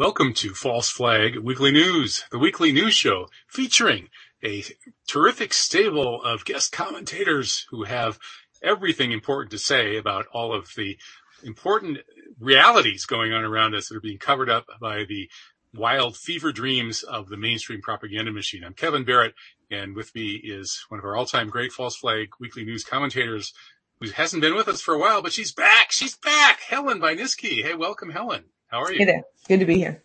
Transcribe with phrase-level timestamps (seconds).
[0.00, 4.08] Welcome to False Flag Weekly News, the weekly news show featuring
[4.42, 4.64] a
[5.06, 8.18] terrific stable of guest commentators who have
[8.62, 10.96] everything important to say about all of the
[11.44, 11.98] important
[12.38, 15.28] realities going on around us that are being covered up by the
[15.74, 18.64] wild fever dreams of the mainstream propaganda machine.
[18.64, 19.34] I'm Kevin Barrett,
[19.70, 23.52] and with me is one of our all-time great False Flag Weekly News commentators
[24.00, 25.92] who hasn't been with us for a while, but she's back.
[25.92, 26.60] She's back.
[26.62, 27.62] Helen Buyniski.
[27.62, 28.44] Hey, welcome, Helen.
[28.70, 28.98] How are you?
[29.00, 29.22] Hey there.
[29.48, 30.02] Good to be here.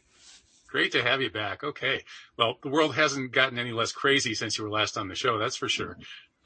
[0.67, 1.63] Great to have you back.
[1.63, 2.01] Okay.
[2.37, 5.37] Well, the world hasn't gotten any less crazy since you were last on the show.
[5.37, 5.97] That's for sure.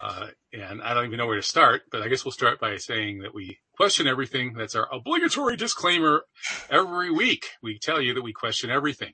[0.02, 2.76] Uh, and I don't even know where to start, but I guess we'll start by
[2.78, 4.54] saying that we question everything.
[4.54, 6.24] That's our obligatory disclaimer
[6.70, 7.48] every week.
[7.64, 9.14] We tell you that we question everything.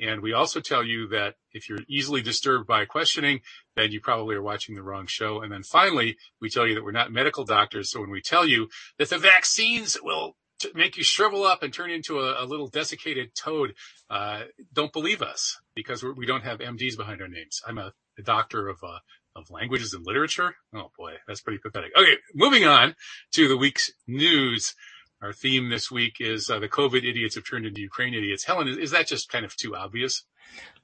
[0.00, 3.40] And we also tell you that if you're easily disturbed by questioning,
[3.76, 5.42] then you probably are watching the wrong show.
[5.42, 7.90] And then finally, we tell you that we're not medical doctors.
[7.90, 8.68] So when we tell you
[8.98, 12.68] that the vaccines will to make you shrivel up and turn into a, a little
[12.68, 13.74] desiccated toad,
[14.10, 17.60] uh, don't believe us because we're, we do not have MDs behind our names.
[17.66, 18.98] I'm a, a doctor of, uh,
[19.36, 20.54] of languages and literature.
[20.74, 21.92] Oh boy, that's pretty pathetic.
[21.96, 22.94] Okay, moving on
[23.32, 24.74] to the week's news.
[25.22, 28.44] Our theme this week is uh, the COVID idiots have turned into Ukraine idiots.
[28.44, 30.24] Helen, is, is that just kind of too obvious?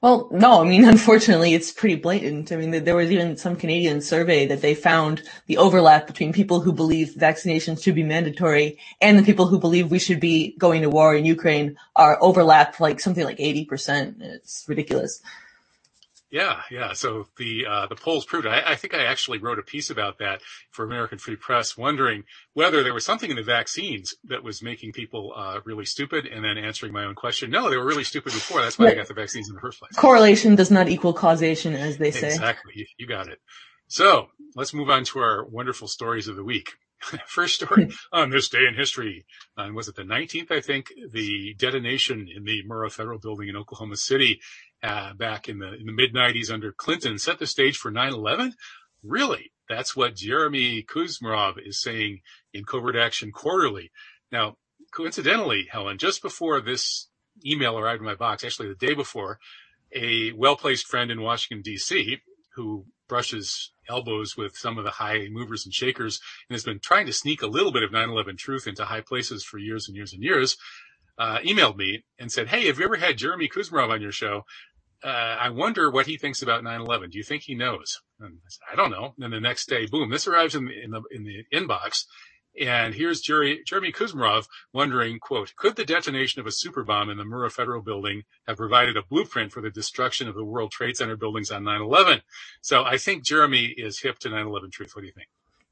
[0.01, 2.51] Well, no, I mean, unfortunately, it's pretty blatant.
[2.51, 6.59] I mean, there was even some Canadian survey that they found the overlap between people
[6.59, 10.81] who believe vaccinations should be mandatory and the people who believe we should be going
[10.83, 14.21] to war in Ukraine are overlapped like something like 80%.
[14.21, 15.21] It's ridiculous.
[16.35, 16.91] Yeah, yeah.
[16.91, 18.45] So the uh, the polls proved.
[18.45, 22.25] I, I think I actually wrote a piece about that for American Free Press, wondering
[22.53, 26.43] whether there was something in the vaccines that was making people uh, really stupid, and
[26.43, 27.51] then answering my own question.
[27.51, 28.61] No, they were really stupid before.
[28.61, 29.93] That's why I got the vaccines in the first place.
[29.95, 32.27] Correlation does not equal causation, as they say.
[32.27, 32.85] Exactly.
[32.97, 33.39] You got it.
[33.87, 36.71] So let's move on to our wonderful stories of the week.
[37.27, 39.25] First story on this day in history.
[39.57, 40.51] Um, was it the 19th?
[40.51, 44.39] I think the detonation in the Murrah Federal Building in Oklahoma City
[44.83, 48.53] uh, back in the in the mid 90s under Clinton set the stage for 9/11.
[49.03, 52.21] Really, that's what Jeremy Kuzmarov is saying
[52.53, 53.91] in Covert Action Quarterly.
[54.31, 54.57] Now,
[54.91, 57.09] coincidentally, Helen, just before this
[57.45, 59.39] email arrived in my box, actually the day before,
[59.93, 62.19] a well-placed friend in Washington D.C.
[62.55, 66.19] who brushes elbows with some of the high movers and shakers
[66.49, 69.43] and has been trying to sneak a little bit of 9-11 truth into high places
[69.43, 70.57] for years and years and years,
[71.17, 74.43] uh, emailed me and said, Hey, have you ever had Jeremy Kuzmarov on your show?
[75.03, 77.11] Uh, I wonder what he thinks about 9/11.
[77.11, 78.01] Do you think he knows?
[78.19, 79.13] And I said, I don't know.
[79.19, 82.05] And the next day, boom, this arrives in the in the, in the inbox,
[82.59, 87.17] and here's Jerry, Jeremy Kuzmarov wondering, quote, could the detonation of a super bomb in
[87.17, 90.97] the Murrah Federal Building have provided a blueprint for the destruction of the World Trade
[90.97, 92.21] Center buildings on 9/11?
[92.61, 94.95] So I think Jeremy is hip to 9/11 truth.
[94.95, 95.27] What do you think?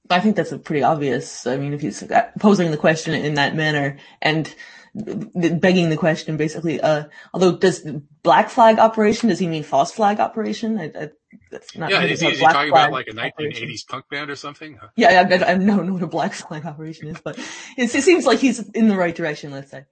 [0.10, 1.48] I think that's a pretty obvious.
[1.48, 2.04] I mean, if he's
[2.40, 4.54] posing the question in that manner and
[4.94, 7.88] begging the question basically, uh, although does
[8.22, 10.80] black flag operation, does he mean false flag operation?
[10.80, 11.10] I, I,
[11.52, 13.78] that's not yeah, is he, is he talking about like a 1980s operation.
[13.90, 14.80] punk band or something?
[14.96, 17.40] Yeah, I, I, don't know what a black flag operation is, but
[17.78, 19.86] it seems like he's in the right direction, let's say.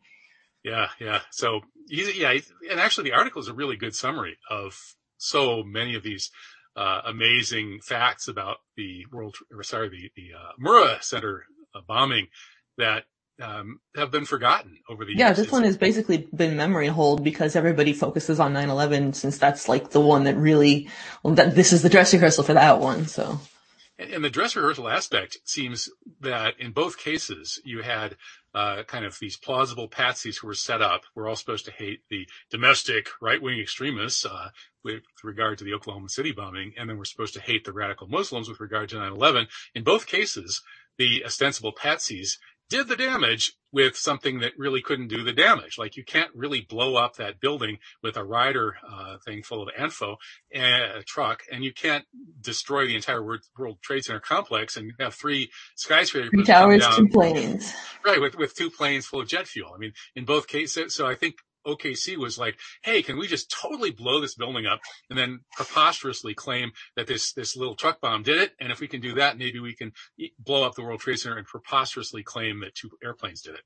[0.64, 1.22] Yeah, yeah.
[1.32, 2.38] So he's, yeah,
[2.70, 4.78] and actually the article is a really good summary of
[5.18, 6.32] so many of these
[6.76, 12.28] uh, amazing facts about the world, or sorry, the, the uh, Murrah Center uh, bombing
[12.78, 13.04] that
[13.42, 15.20] um, have been forgotten over the years.
[15.20, 19.68] Yeah, this one has basically been memory hold because everybody focuses on 9/11 since that's
[19.68, 20.90] like the one that really,
[21.24, 23.08] well, that this is the dress rehearsal for that one.
[23.08, 23.40] So.
[24.00, 25.88] And the dress rehearsal aspect seems
[26.22, 28.18] that in both cases you had
[28.54, 31.04] uh, kind of these plausible patsies who were set up.
[31.16, 34.50] We're all supposed to hate the domestic right-wing extremists uh,
[34.84, 38.08] with regard to the Oklahoma City bombing, and then we're supposed to hate the radical
[38.08, 39.48] Muslims with regard to 9/11.
[39.76, 40.62] In both cases,
[40.98, 42.38] the ostensible patsies
[42.72, 45.78] did the damage with something that really couldn't do the damage.
[45.78, 49.70] Like you can't really blow up that building with a Ryder uh, thing full of
[49.78, 50.16] ANFO
[50.54, 52.06] and a truck, and you can't
[52.40, 56.32] destroy the entire World, World Trade Center complex and have three skyscrapers.
[56.32, 57.74] Three towers, two planes.
[58.06, 59.74] Right, with with two planes full of jet fuel.
[59.76, 60.96] I mean, in both cases.
[60.96, 61.36] So I think
[61.66, 64.80] OKC was like, hey, can we just totally blow this building up
[65.10, 68.54] and then preposterously claim that this, this little truck bomb did it?
[68.60, 69.92] And if we can do that, maybe we can
[70.40, 73.62] blow up the World Trade Center and preposterously claim that two airplanes did it.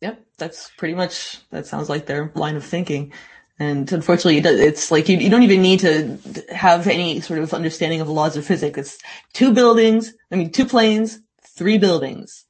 [0.00, 0.24] Yep.
[0.38, 3.12] That's pretty much, that sounds like their line of thinking.
[3.58, 6.18] And unfortunately, it's like you, you don't even need to
[6.50, 8.78] have any sort of understanding of the laws of physics.
[8.78, 8.98] It's
[9.32, 11.20] two buildings, I mean, two planes,
[11.56, 12.46] three buildings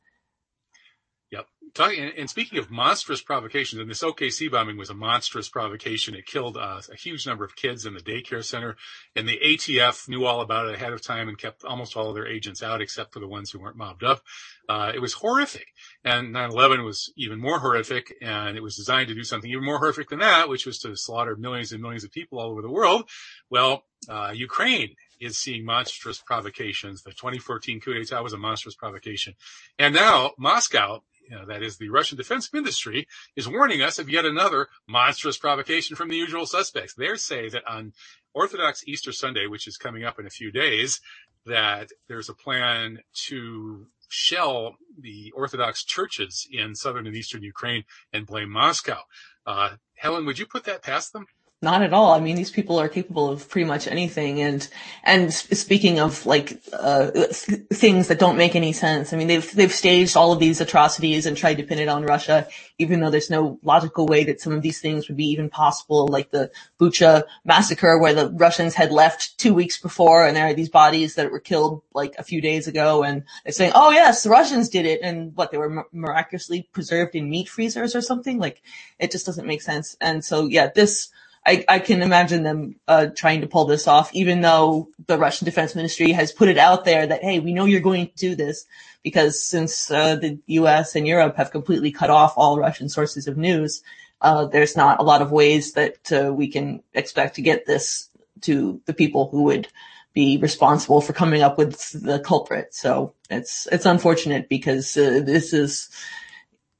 [1.74, 6.14] talking, and speaking of monstrous provocations, and this OKC bombing was a monstrous provocation.
[6.14, 8.76] It killed uh, a huge number of kids in the daycare center,
[9.16, 12.14] and the ATF knew all about it ahead of time and kept almost all of
[12.14, 14.22] their agents out, except for the ones who weren't mobbed up.
[14.68, 15.68] Uh, it was horrific,
[16.04, 19.78] and 9/11 was even more horrific, and it was designed to do something even more
[19.78, 22.70] horrific than that, which was to slaughter millions and millions of people all over the
[22.70, 23.08] world.
[23.50, 27.02] Well, uh, Ukraine is seeing monstrous provocations.
[27.02, 29.34] The 2014 coup d'etat was a monstrous provocation.
[29.78, 34.08] And now Moscow you know, that is the Russian defense ministry, is warning us of
[34.08, 36.94] yet another monstrous provocation from the usual suspects.
[36.94, 37.92] They say that on
[38.34, 41.00] Orthodox Easter Sunday, which is coming up in a few days,
[41.46, 48.26] that there's a plan to shell the Orthodox churches in southern and eastern Ukraine and
[48.26, 49.00] blame Moscow.
[49.46, 51.26] Uh, Helen, would you put that past them?
[51.64, 52.10] Not at all.
[52.10, 54.42] I mean, these people are capable of pretty much anything.
[54.42, 54.66] And,
[55.04, 59.48] and speaking of like, uh, th- things that don't make any sense, I mean, they've,
[59.54, 62.48] they've staged all of these atrocities and tried to pin it on Russia,
[62.78, 66.08] even though there's no logical way that some of these things would be even possible,
[66.08, 66.50] like the
[66.80, 71.14] Bucha massacre where the Russians had left two weeks before and there are these bodies
[71.14, 74.68] that were killed like a few days ago and they're saying, oh yes, the Russians
[74.68, 75.00] did it.
[75.00, 78.40] And what, they were miraculously preserved in meat freezers or something?
[78.40, 78.62] Like,
[78.98, 79.96] it just doesn't make sense.
[80.00, 81.12] And so, yeah, this,
[81.44, 85.44] I, I can imagine them uh, trying to pull this off, even though the Russian
[85.44, 88.34] Defense Ministry has put it out there that hey, we know you're going to do
[88.36, 88.64] this
[89.02, 90.94] because since uh, the U.S.
[90.94, 93.82] and Europe have completely cut off all Russian sources of news,
[94.20, 98.08] uh, there's not a lot of ways that uh, we can expect to get this
[98.42, 99.66] to the people who would
[100.14, 102.74] be responsible for coming up with the culprit.
[102.74, 105.90] So it's it's unfortunate because uh, this is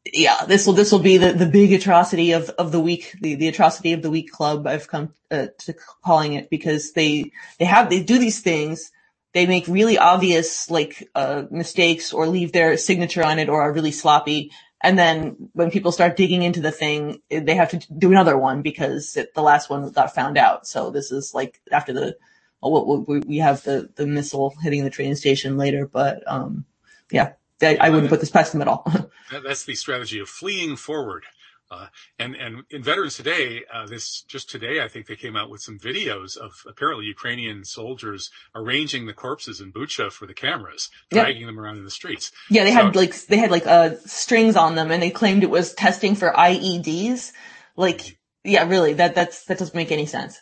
[0.05, 3.37] yeah, this will this will be the, the big atrocity of, of the week, the,
[3.37, 4.67] the atrocity of the week club.
[4.67, 8.91] I've come uh, to calling it because they they have they do these things.
[9.33, 13.73] They make really obvious like uh, mistakes or leave their signature on it or are
[13.73, 14.51] really sloppy.
[14.83, 18.63] And then when people start digging into the thing, they have to do another one
[18.63, 20.67] because it, the last one got found out.
[20.67, 22.17] So this is like after the
[22.61, 26.65] well, we have the the missile hitting the train station later, but um,
[27.11, 27.33] yeah,
[27.63, 28.87] I, I wouldn't put this past them at all.
[29.45, 31.25] that's the strategy of fleeing forward.
[31.73, 31.87] Uh,
[32.19, 35.63] and and in Veterans Today, uh, this just today, I think they came out with
[35.63, 41.47] some videos of apparently Ukrainian soldiers arranging the corpses in Bucha for the cameras, dragging
[41.47, 42.31] them around in the streets.
[42.51, 45.45] Yeah, they so, had like they had like uh, strings on them, and they claimed
[45.45, 47.33] it was testing for IEDs.
[47.75, 50.39] Like, yeah, really, that that's that doesn't make any sense.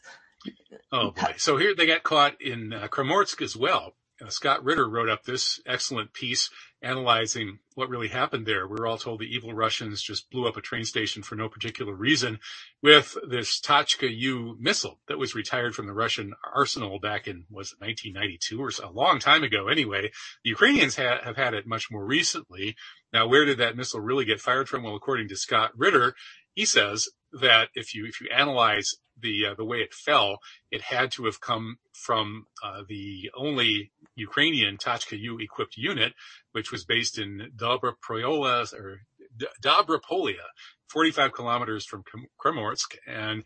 [0.90, 1.34] Oh boy!
[1.36, 3.94] So here they got caught in uh, Kramatorsk as well.
[4.20, 6.50] Uh, Scott Ritter wrote up this excellent piece
[6.82, 8.66] analyzing what really happened there.
[8.66, 11.48] We were all told the evil Russians just blew up a train station for no
[11.48, 12.38] particular reason
[12.82, 17.72] with this Tochka U missile that was retired from the Russian arsenal back in, was
[17.72, 20.10] it 1992 or so, a long time ago anyway.
[20.44, 22.76] The Ukrainians ha- have had it much more recently.
[23.12, 24.82] Now, where did that missile really get fired from?
[24.82, 26.14] Well, according to Scott Ritter,
[26.54, 30.38] he says that if you, if you analyze the uh, the way it fell,
[30.70, 33.92] it had to have come from uh, the only
[34.28, 36.12] Ukrainian Tochka U equipped unit,
[36.52, 39.00] which was based in Dobropolia or
[39.62, 40.46] Dobropolia,
[40.88, 42.04] 45 kilometers from
[42.42, 43.44] Kramatorsk, and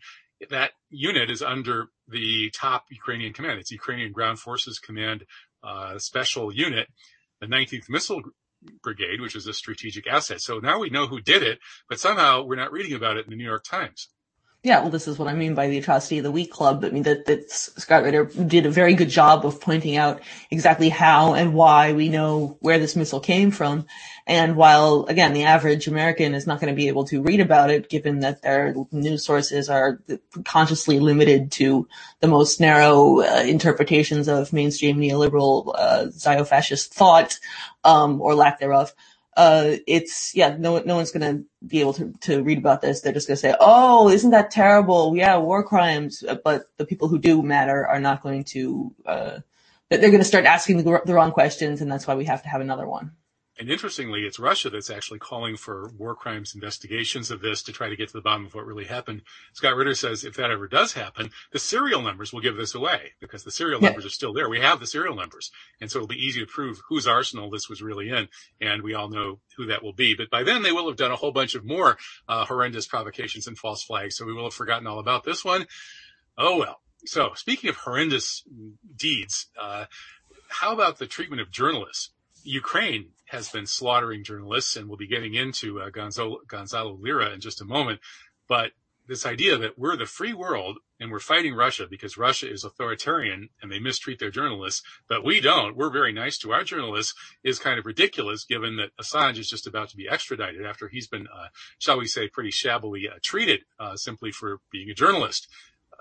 [0.49, 3.59] that unit is under the top Ukrainian command.
[3.59, 5.25] It's Ukrainian Ground Forces Command
[5.63, 6.87] uh, Special Unit,
[7.39, 8.21] the 19th Missile
[8.83, 10.41] Brigade, which is a strategic asset.
[10.41, 13.31] So now we know who did it, but somehow we're not reading about it in
[13.31, 14.09] the New York Times.
[14.65, 16.83] Yeah, well, this is what I mean by the atrocity of the week club.
[16.83, 20.89] I mean that that Scott Ritter did a very good job of pointing out exactly
[20.89, 23.85] how and why we know where this missile came from.
[24.25, 27.69] And while again, the average American is not going to be able to read about
[27.69, 30.01] it, given that their news sources are
[30.45, 31.87] consciously limited to
[32.21, 37.37] the most narrow uh, interpretations of mainstream neoliberal uh, xenofascist thought
[37.83, 38.95] um, or lack thereof
[39.35, 43.01] uh, it's, yeah, no, no one's to be able to, to read about this.
[43.01, 45.15] They're just to say, oh, isn't that terrible?
[45.15, 46.23] Yeah, war crimes.
[46.43, 49.39] But the people who do matter are not going to, uh,
[49.89, 51.81] they're going to start asking the, the wrong questions.
[51.81, 53.11] And that's why we have to have another one.
[53.57, 57.87] And interestingly, it's Russia that's actually calling for war crimes investigations of this to try
[57.87, 59.21] to get to the bottom of what really happened.
[59.53, 63.13] Scott Ritter says if that ever does happen, the serial numbers will give this away
[63.21, 63.87] because the serial yeah.
[63.87, 64.49] numbers are still there.
[64.49, 65.51] We have the serial numbers.
[65.79, 68.27] And so it'll be easy to prove whose arsenal this was really in.
[68.59, 70.15] And we all know who that will be.
[70.15, 71.97] But by then they will have done a whole bunch of more
[72.27, 74.17] uh, horrendous provocations and false flags.
[74.17, 75.65] So we will have forgotten all about this one.
[76.37, 76.81] Oh well.
[77.05, 78.43] So speaking of horrendous
[78.97, 79.85] deeds, uh,
[80.49, 82.09] how about the treatment of journalists?
[82.45, 87.41] Ukraine has been slaughtering journalists, and we'll be getting into uh, Gonzalo, Gonzalo Lira in
[87.41, 87.99] just a moment.
[88.47, 88.71] But
[89.07, 93.49] this idea that we're the free world and we're fighting Russia because Russia is authoritarian
[93.61, 95.75] and they mistreat their journalists, but we don't.
[95.75, 99.67] We're very nice to our journalists is kind of ridiculous given that Assange is just
[99.67, 101.47] about to be extradited after he's been, uh,
[101.77, 105.47] shall we say, pretty shabbily uh, treated uh, simply for being a journalist.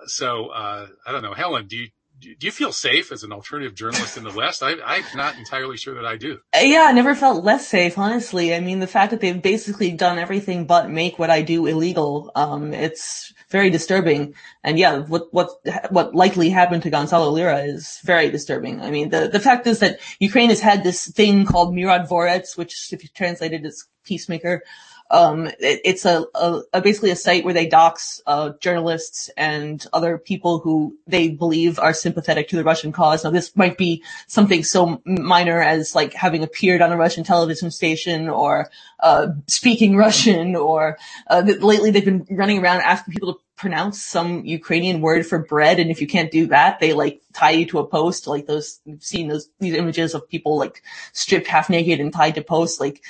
[0.06, 1.66] So uh, I don't know, Helen.
[1.66, 1.88] Do you
[2.20, 4.62] do you feel safe as an alternative journalist in the West?
[4.62, 6.38] I, am not entirely sure that I do.
[6.54, 8.54] Yeah, I never felt less safe, honestly.
[8.54, 12.30] I mean, the fact that they've basically done everything but make what I do illegal,
[12.34, 14.34] um, it's very disturbing.
[14.62, 15.50] And yeah, what, what,
[15.90, 18.80] what likely happened to Gonzalo Lira is very disturbing.
[18.80, 22.56] I mean, the, the fact is that Ukraine has had this thing called Murad Myrotvorets,
[22.56, 24.62] which if you translate it, is peacemaker.
[25.10, 29.86] Um, it, it's a, a, a, basically a site where they dox uh, journalists and
[29.92, 33.22] other people who they believe are sympathetic to the Russian cause.
[33.22, 37.70] Now, this might be something so minor as like having appeared on a Russian television
[37.70, 38.70] station or
[39.00, 44.44] uh, speaking Russian, or uh, lately they've been running around asking people to pronounce some
[44.44, 47.78] Ukrainian word for bread, and if you can't do that, they like tie you to
[47.78, 48.26] a post.
[48.26, 50.82] Like those, you've seen those these images of people like
[51.12, 52.80] stripped half naked and tied to posts.
[52.80, 53.02] Like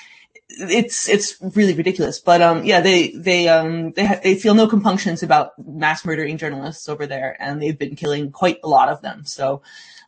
[0.59, 2.19] it's it's really ridiculous.
[2.19, 6.39] But um, yeah, they they um they ha- they feel no compunctions about mass murdering
[6.39, 9.25] journalists over there, and they've been killing quite a lot of them.
[9.25, 9.63] So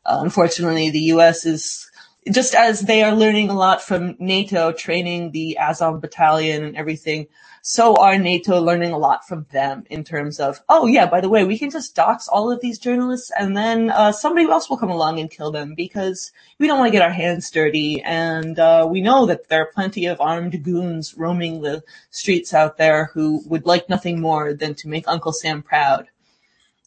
[0.04, 1.44] uh, unfortunately, the U.S.
[1.46, 1.90] is
[2.30, 7.26] just as they are learning a lot from NATO, training the Azov battalion and everything
[7.68, 11.28] so are NATO learning a lot from them in terms of, oh yeah, by the
[11.28, 14.76] way, we can just dox all of these journalists and then uh, somebody else will
[14.76, 16.30] come along and kill them because
[16.60, 18.00] we don't want to get our hands dirty.
[18.02, 22.76] And uh, we know that there are plenty of armed goons roaming the streets out
[22.76, 26.06] there who would like nothing more than to make Uncle Sam proud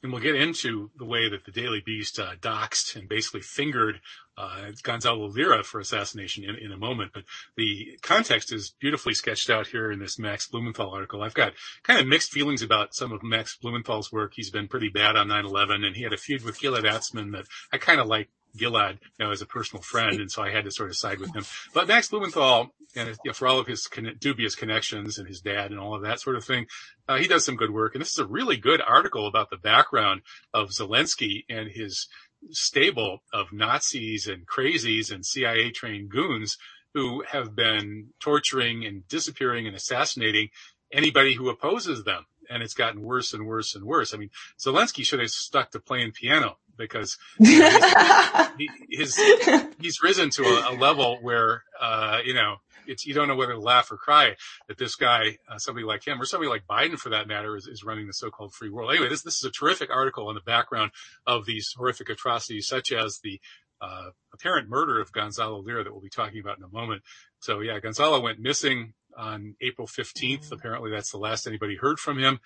[0.02, 4.00] and we'll get into the way that the Daily Beast uh, doxed and basically fingered
[4.38, 7.12] uh, Gonzalo Lira for assassination in, in a moment.
[7.14, 7.24] But
[7.58, 11.22] the context is beautifully sketched out here in this Max Blumenthal article.
[11.22, 11.54] I've got
[11.84, 14.34] kind of mixed feelings about some of Max Blumenthal's work.
[14.36, 17.46] He's been pretty bad on 9/11, and he had a feud with Gilad Atzmon that
[17.74, 20.66] I kind of like Gilad, you know, as a personal friend, and so I had
[20.66, 21.46] to sort of side with him.
[21.74, 25.42] But Max Blumenthal, and you know, for all of his con- dubious connections and his
[25.42, 26.68] dad and all of that sort of thing,
[27.08, 27.96] uh, he does some good work.
[27.96, 30.22] And this is a really good article about the background
[30.54, 32.08] of Zelensky and his
[32.52, 36.58] stable of Nazis and crazies and CIA trained goons
[36.94, 40.50] who have been torturing and disappearing and assassinating
[40.92, 42.26] anybody who opposes them.
[42.50, 44.14] And it's gotten worse and worse and worse.
[44.14, 48.48] I mean, Zelensky should have stuck to playing piano because you know,
[48.90, 52.56] he's, his, he's risen to a, a level where, uh, you know,
[52.88, 54.36] it's, you don't know whether to laugh or cry
[54.68, 57.68] that this guy, uh, somebody like him or somebody like Biden for that matter is,
[57.68, 58.90] is running the so-called free world.
[58.90, 60.92] Anyway, this, this is a terrific article on the background
[61.28, 63.40] of these horrific atrocities such as the,
[63.82, 67.02] uh, apparent murder of Gonzalo Lira that we'll be talking about in a moment.
[67.40, 70.52] So yeah, Gonzalo went missing on April 15th.
[70.52, 72.40] Apparently that's the last anybody heard from him.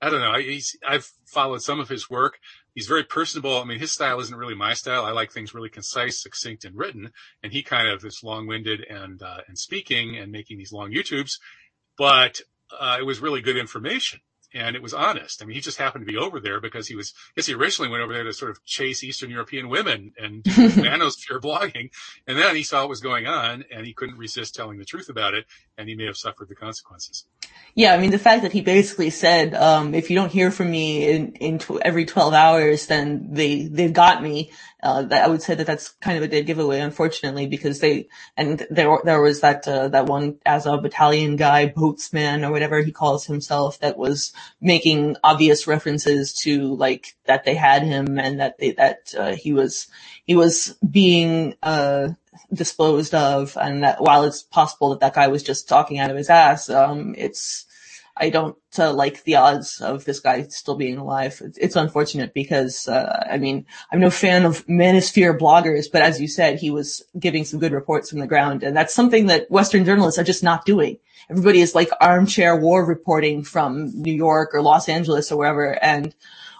[0.00, 0.38] I don't know.
[0.38, 2.38] He's, I've followed some of his work.
[2.72, 3.60] He's very personable.
[3.60, 5.04] I mean, his style isn't really my style.
[5.04, 7.10] I like things really concise, succinct, and written.
[7.42, 11.40] And he kind of is long-winded and uh, and speaking and making these long YouTubes.
[11.96, 12.40] But
[12.78, 14.20] uh, it was really good information
[14.54, 15.42] and it was honest.
[15.42, 17.54] I mean, he just happened to be over there because he was, I guess he
[17.54, 21.90] originally went over there to sort of chase Eastern European women and manosphere blogging.
[22.26, 25.08] And then he saw what was going on and he couldn't resist telling the truth
[25.08, 25.44] about it.
[25.76, 27.24] And he may have suffered the consequences.
[27.74, 27.94] Yeah.
[27.94, 31.08] I mean, the fact that he basically said, um, if you don't hear from me
[31.08, 34.50] in, in tw- every 12 hours, then they, they've got me.
[34.80, 38.64] Uh, I would say that that's kind of a dead giveaway, unfortunately, because they, and
[38.70, 43.26] there, there was that, uh, that one Azov battalion guy, boatsman or whatever he calls
[43.26, 48.72] himself that was making obvious references to like that they had him and that they,
[48.72, 49.88] that, uh, he was,
[50.24, 52.10] he was being, uh,
[52.52, 53.56] disposed of.
[53.60, 56.70] And that while it's possible that that guy was just talking out of his ass,
[56.70, 57.66] um, it's,
[58.18, 61.40] I don't uh, like the odds of this guy still being alive.
[61.44, 66.20] It's, it's unfortunate because, uh, I mean, I'm no fan of manosphere bloggers, but as
[66.20, 68.62] you said, he was giving some good reports from the ground.
[68.62, 70.98] And that's something that Western journalists are just not doing.
[71.30, 75.82] Everybody is like armchair war reporting from New York or Los Angeles or wherever.
[75.82, 76.14] And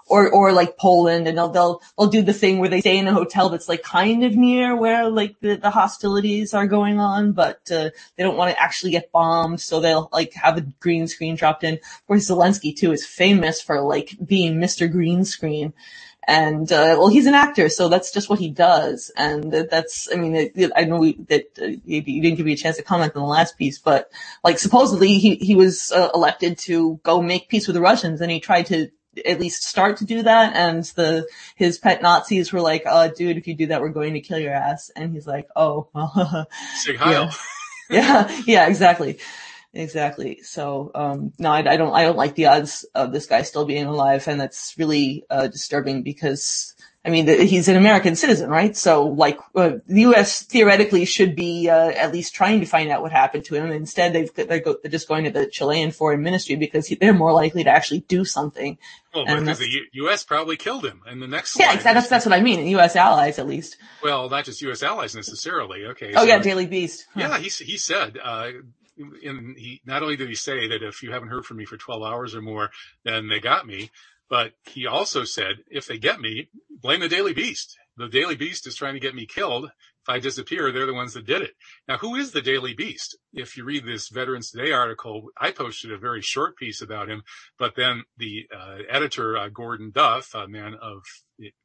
[0.08, 3.06] or or like Poland, and they'll they'll they'll do the thing where they stay in
[3.06, 7.32] a hotel that's like kind of near where like the the hostilities are going on,
[7.32, 11.06] but uh, they don't want to actually get bombed, so they'll like have a green
[11.06, 11.78] screen dropped in.
[12.06, 14.90] Where Zelensky too is famous for like being Mr.
[14.90, 15.72] Green Screen.
[16.28, 19.10] And, uh, well, he's an actor, so that's just what he does.
[19.16, 22.52] And that's, I mean, it, it, I know we, that uh, you didn't give me
[22.52, 24.12] a chance to comment on the last piece, but
[24.44, 28.30] like supposedly he, he was uh, elected to go make peace with the Russians and
[28.30, 28.90] he tried to
[29.24, 30.54] at least start to do that.
[30.54, 34.14] And the, his pet Nazis were like, uh, dude, if you do that, we're going
[34.14, 34.90] to kill your ass.
[34.94, 36.46] And he's like, oh, well.
[37.90, 38.28] Yeah.
[38.28, 39.18] yeah, yeah, exactly.
[39.74, 40.42] Exactly.
[40.42, 43.64] So, um, no, I, I, don't, I don't like the odds of this guy still
[43.64, 48.76] being alive, and that's really uh, disturbing because, I mean, he's an American citizen, right?
[48.76, 50.42] So, like, uh, the U.S.
[50.42, 53.70] theoretically should be uh, at least trying to find out what happened to him.
[53.70, 57.32] Instead, they've, they're, go, they're, just going to the Chilean Foreign Ministry because they're more
[57.32, 58.78] likely to actually do something.
[59.14, 60.24] Well, because the U- U.S.
[60.24, 61.02] probably killed him.
[61.06, 62.66] And the next, yeah, that's that's what I mean.
[62.66, 62.96] U.S.
[62.96, 63.76] allies, at least.
[64.02, 64.82] Well, not just U.S.
[64.82, 65.86] allies necessarily.
[65.86, 66.12] Okay.
[66.14, 67.06] Oh so, yeah, Daily Beast.
[67.14, 67.20] Huh.
[67.20, 68.50] Yeah, he he said uh,
[69.24, 71.76] and he not only did he say that if you haven't heard from me for
[71.76, 72.70] 12 hours or more,
[73.04, 73.90] then they got me,
[74.28, 76.48] but he also said if they get me,
[76.82, 77.76] blame the Daily Beast.
[77.96, 79.64] The Daily Beast is trying to get me killed.
[79.64, 81.54] If I disappear, they're the ones that did it.
[81.88, 83.18] Now, who is the Daily Beast?
[83.32, 87.22] If you read this Veterans Today article, I posted a very short piece about him,
[87.58, 91.02] but then the uh, editor, uh, Gordon Duff, a man of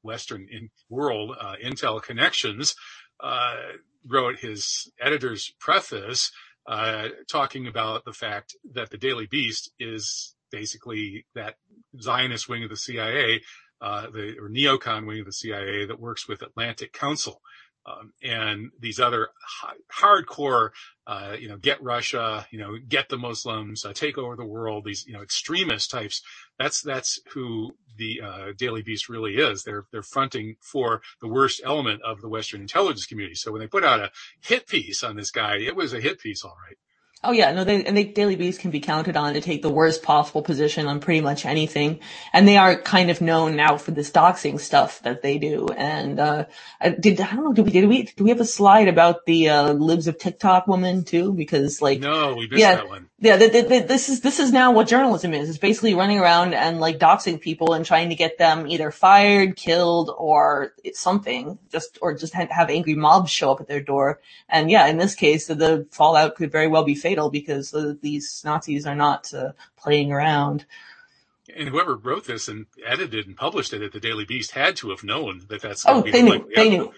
[0.02, 2.76] Western in- world uh, intel connections,
[3.20, 3.56] uh,
[4.06, 6.32] wrote his editor's preface
[6.68, 11.56] uh, talking about the fact that the Daily Beast is basically that
[12.00, 13.42] Zionist wing of the CIA,
[13.82, 17.42] uh, the or neocon wing of the CIA that works with Atlantic Council.
[17.86, 19.28] Um, and these other
[19.92, 20.70] hardcore,
[21.06, 24.86] uh, you know, get Russia, you know, get the Muslims, uh, take over the world,
[24.86, 26.22] these, you know, extremist types.
[26.58, 29.64] That's, that's who the, uh, Daily Beast really is.
[29.64, 33.36] They're, they're fronting for the worst element of the Western intelligence community.
[33.36, 36.22] So when they put out a hit piece on this guy, it was a hit
[36.22, 36.78] piece, all right.
[37.24, 39.70] Oh yeah, no, they, and they, Daily Beast can be counted on to take the
[39.70, 42.02] worst possible position on pretty much anything.
[42.34, 45.68] And they are kind of known now for this doxing stuff that they do.
[45.68, 46.46] And, uh,
[47.00, 49.50] did, I don't know, did we, did we, do we have a slide about the,
[49.50, 51.32] uh, libs of TikTok woman too?
[51.32, 53.08] Because like, no, we missed yeah, that one.
[53.24, 55.48] Yeah, this is, this is now what journalism is.
[55.48, 59.56] It's basically running around and like doxing people and trying to get them either fired,
[59.56, 64.20] killed, or something, just, or just have angry mobs show up at their door.
[64.50, 68.42] And yeah, in this case, the fallout could very well be fatal because uh, these
[68.44, 70.66] Nazis are not uh, playing around.
[71.56, 74.90] And whoever wrote this and edited and published it at the Daily Beast had to
[74.90, 75.86] have known that that's.
[75.88, 76.50] Oh, they knew.
[76.54, 76.94] They knew.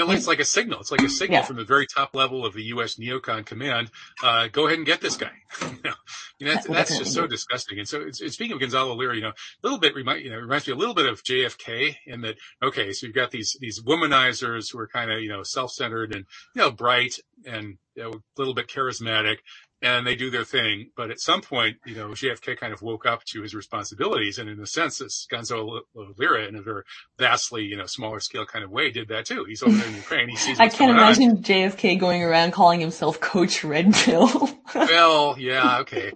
[0.00, 0.80] I mean, it's like a signal.
[0.80, 1.44] It's like a signal yeah.
[1.44, 2.96] from the very top level of the U.S.
[2.96, 3.90] neocon command.
[4.22, 5.32] Uh, go ahead and get this guy.
[5.62, 7.78] you know, that's, that's just so disgusting.
[7.78, 10.30] And so, it's, it's, speaking of Gonzalo Lira, you know, a little bit remind, you
[10.30, 12.36] know, reminds me a little bit of JFK in that.
[12.62, 16.24] Okay, so you've got these these womanizers who are kind of you know self-centered and
[16.54, 17.14] you know bright
[17.46, 19.38] and you know, a little bit charismatic,
[19.82, 20.90] and they do their thing.
[20.96, 24.38] But at some point, you know, JFK kind of woke up to his responsibilities.
[24.38, 25.80] And in a sense, this Gonzalo
[26.16, 26.82] Lira in a very
[27.18, 29.44] vastly, you know, smaller scale kind of way did that too.
[29.46, 30.28] He's over in Ukraine.
[30.28, 31.42] He sees I can't imagine on.
[31.42, 34.50] JFK going around calling himself Coach Red Pill.
[34.74, 36.12] well, yeah, okay.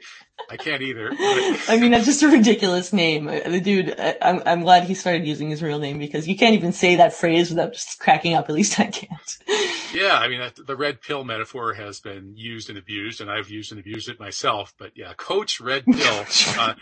[0.49, 1.11] I can't either.
[1.11, 3.27] I mean, that's just a ridiculous name.
[3.27, 6.55] Uh, the dude, I'm, I'm glad he started using his real name because you can't
[6.55, 8.49] even say that phrase without just cracking up.
[8.49, 9.39] At least I can't.
[9.97, 13.73] Yeah, I mean, the red pill metaphor has been used and abused, and I've used
[13.73, 14.75] and abused it myself.
[14.79, 16.27] But yeah, Coach Red Pill
[16.59, 16.75] uh,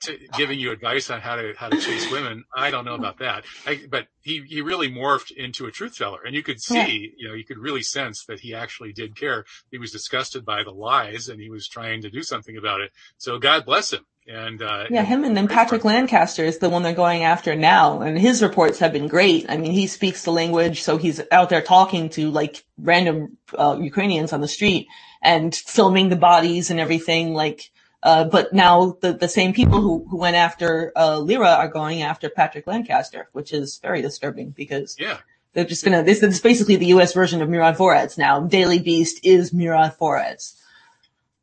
[0.00, 2.44] t- giving you advice on how to how to chase women.
[2.56, 3.44] I don't know about that.
[3.66, 7.28] I, but he he really morphed into a truth teller, and you could see, you
[7.28, 9.44] know, you could really sense that he actually did care.
[9.70, 12.90] He was disgusted by the lies, and he was trying to do something about it.
[13.18, 14.06] So God bless him.
[14.28, 18.02] And uh, yeah, him and then Patrick Lancaster is the one they're going after now,
[18.02, 19.46] and his reports have been great.
[19.48, 23.78] I mean, he speaks the language, so he's out there talking to like random uh,
[23.80, 24.86] Ukrainians on the street
[25.22, 27.34] and filming the bodies and everything.
[27.34, 27.70] Like,
[28.04, 32.02] uh, but now the the same people who who went after uh, Lira are going
[32.02, 35.18] after Patrick Lancaster, which is very disturbing because yeah.
[35.54, 38.40] They're just gonna, this is basically the US version of Myrotvorets now.
[38.40, 40.54] Daily Beast is Myrotvorets.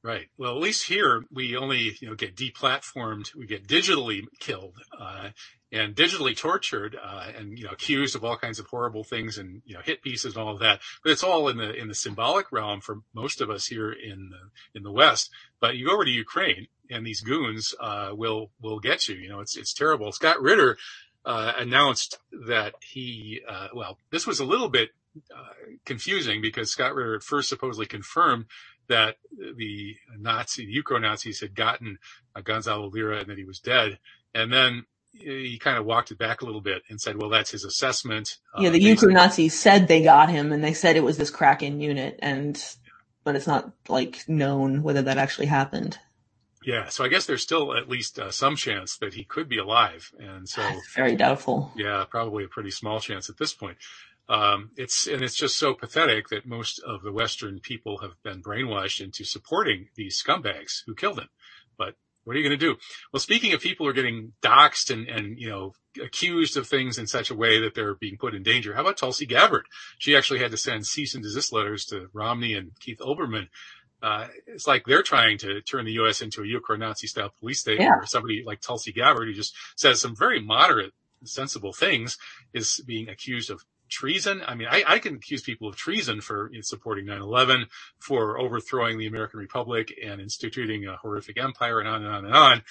[0.01, 0.29] Right.
[0.37, 3.35] Well, at least here we only, you know, get deplatformed.
[3.35, 5.31] We get digitally killed, uh,
[5.73, 9.61] and digitally tortured, uh, and, you know, accused of all kinds of horrible things and,
[9.65, 10.79] you know, hit pieces and all of that.
[11.03, 14.29] But it's all in the, in the symbolic realm for most of us here in
[14.29, 15.31] the, in the West.
[15.59, 19.15] But you go over to Ukraine and these goons, uh, will, will get you.
[19.15, 20.13] You know, it's, it's terrible.
[20.13, 20.77] Scott Ritter,
[21.25, 24.91] uh, announced that he, uh, well, this was a little bit,
[25.35, 28.45] uh, confusing because Scott Ritter at first supposedly confirmed
[28.89, 29.15] that
[29.55, 31.97] the Nazi, the Ukro Nazis had gotten
[32.35, 33.99] uh, Gonzalo Lira and that he was dead.
[34.35, 37.51] And then he kind of walked it back a little bit and said, well, that's
[37.51, 38.37] his assessment.
[38.57, 41.31] Yeah, the uh, Ukro Nazis said they got him and they said it was this
[41.31, 42.61] Kraken unit and,
[43.23, 45.97] but it's not like known whether that actually happened.
[46.63, 49.57] Yeah, so I guess there's still at least uh, some chance that he could be
[49.57, 50.61] alive, and so
[50.93, 51.71] very doubtful.
[51.75, 53.77] Yeah, probably a pretty small chance at this point.
[54.29, 58.41] Um, it's and it's just so pathetic that most of the Western people have been
[58.43, 61.29] brainwashed into supporting these scumbags who killed him.
[61.77, 62.77] But what are you going to do?
[63.11, 66.99] Well, speaking of people who are getting doxxed and, and, you know, accused of things
[66.99, 69.65] in such a way that they're being put in danger, how about Tulsi Gabbard?
[69.97, 73.47] She actually had to send cease and desist letters to Romney and Keith Olbermann
[74.01, 76.21] uh, it's like they're trying to turn the U.S.
[76.21, 77.97] into a Nazi style police state Yeah.
[77.97, 80.93] where somebody like Tulsi Gabbard, who just says some very moderate,
[81.25, 82.17] sensible things,
[82.53, 84.41] is being accused of treason.
[84.45, 87.65] I mean, I, I can accuse people of treason for you know, supporting 9-11,
[87.99, 92.35] for overthrowing the American Republic and instituting a horrific empire and on and on and
[92.35, 92.63] on.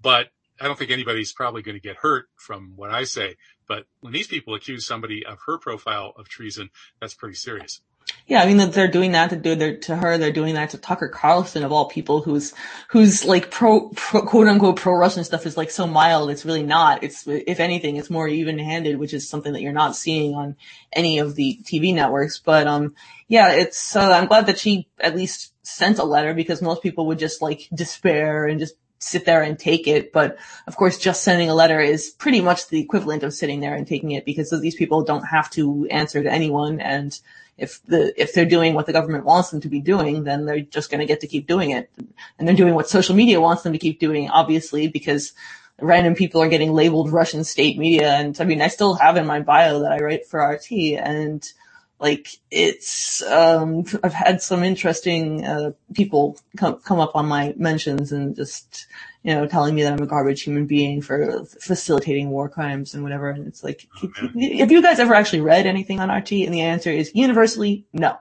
[0.00, 0.28] But
[0.60, 3.36] I don't think anybody's probably going to get hurt from what I say.
[3.68, 7.80] But when these people accuse somebody of her profile of treason, that's pretty serious.
[8.28, 10.18] Yeah, I mean they're doing that to do their, to her.
[10.18, 12.54] They're doing that to Tucker Carlson of all people, who's
[12.88, 16.30] who's like pro, pro quote unquote pro Russian stuff is like so mild.
[16.30, 17.04] It's really not.
[17.04, 20.56] It's if anything, it's more even handed, which is something that you're not seeing on
[20.92, 22.40] any of the TV networks.
[22.40, 22.96] But um,
[23.28, 23.94] yeah, it's.
[23.94, 27.40] Uh, I'm glad that she at least sent a letter because most people would just
[27.40, 30.12] like despair and just sit there and take it.
[30.12, 30.36] But
[30.66, 33.86] of course, just sending a letter is pretty much the equivalent of sitting there and
[33.86, 37.16] taking it because these people don't have to answer to anyone and
[37.58, 40.60] if the if they're doing what the government wants them to be doing, then they're
[40.60, 41.90] just going to get to keep doing it,
[42.38, 45.32] and they're doing what social media wants them to keep doing, obviously, because
[45.80, 48.12] random people are getting labeled Russian state media.
[48.12, 51.46] And I mean, I still have in my bio that I write for RT, and
[51.98, 58.12] like it's um I've had some interesting uh, people come come up on my mentions
[58.12, 58.86] and just
[59.26, 63.02] you know telling me that I'm a garbage human being for facilitating war crimes and
[63.02, 64.08] whatever and it's like Oh,
[64.58, 68.18] have you guys ever actually read anything on RT and the answer is universally no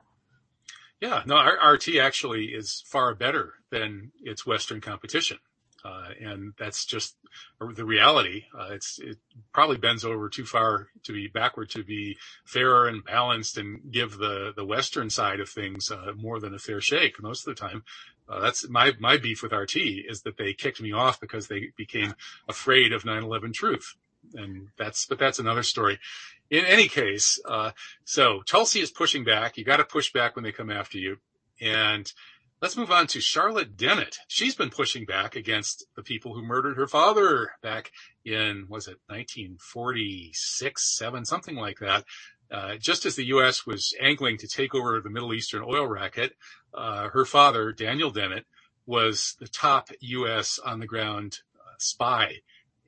[0.99, 5.37] Yeah, no, RT actually is far better than its Western competition.
[5.83, 7.15] Uh, and that's just
[7.59, 8.45] the reality.
[8.59, 9.17] Uh, it's, it
[9.53, 14.17] probably bends over too far to be backward to be fairer and balanced and give
[14.17, 17.61] the, the Western side of things, uh, more than a fair shake most of the
[17.61, 17.83] time.
[18.27, 21.71] Uh, that's my, my beef with RT is that they kicked me off because they
[21.77, 22.13] became
[22.47, 23.95] afraid of 9-11 truth.
[24.33, 25.99] And that's, but that's another story.
[26.49, 27.71] In any case, uh,
[28.03, 29.57] so Tulsi is pushing back.
[29.57, 31.17] You got to push back when they come after you.
[31.61, 32.11] And
[32.61, 34.17] let's move on to Charlotte Dennett.
[34.27, 37.91] She's been pushing back against the people who murdered her father back
[38.23, 42.03] in, was it 1946, seven, something like that.
[42.51, 43.65] Uh, just as the U.S.
[43.65, 46.33] was angling to take over the Middle Eastern oil racket,
[46.75, 48.45] uh, her father, Daniel Dennett,
[48.85, 50.59] was the top U.S.
[50.63, 52.35] on the ground uh, spy.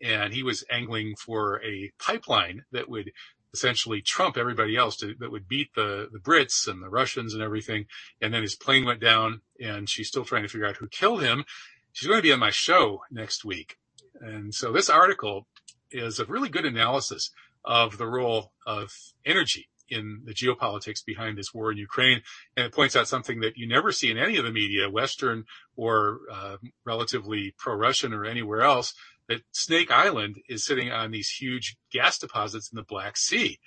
[0.02, 3.12] And he was angling for a pipeline that would
[3.54, 7.42] essentially trump everybody else to, that would beat the, the Brits and the Russians and
[7.42, 7.86] everything.
[8.22, 11.24] And then his plane went down and she's still trying to figure out who killed
[11.24, 11.46] him.
[11.94, 13.78] She's going to be on my show next week.
[14.22, 15.48] And so this article
[15.90, 17.32] is a really good analysis
[17.66, 18.92] of the role of
[19.26, 22.22] energy in the geopolitics behind this war in Ukraine.
[22.56, 25.46] And it points out something that you never see in any of the media, Western
[25.76, 28.94] or uh, relatively pro-Russian or anywhere else,
[29.28, 33.60] that Snake Island is sitting on these huge gas deposits in the Black Sea.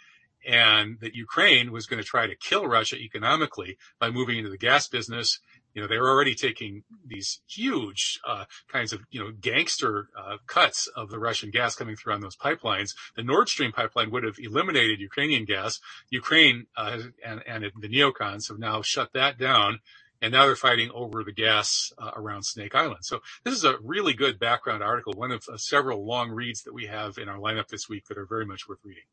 [0.46, 4.56] And that Ukraine was going to try to kill Russia economically by moving into the
[4.56, 5.38] gas business.
[5.74, 10.38] You know, they were already taking these huge, uh, kinds of, you know, gangster, uh,
[10.46, 12.94] cuts of the Russian gas coming through on those pipelines.
[13.16, 15.80] The Nord Stream pipeline would have eliminated Ukrainian gas.
[16.10, 19.80] Ukraine, uh, and, and the neocons have now shut that down
[20.22, 23.04] and now they're fighting over the gas uh, around Snake Island.
[23.04, 26.74] So this is a really good background article, one of uh, several long reads that
[26.74, 29.04] we have in our lineup this week that are very much worth reading.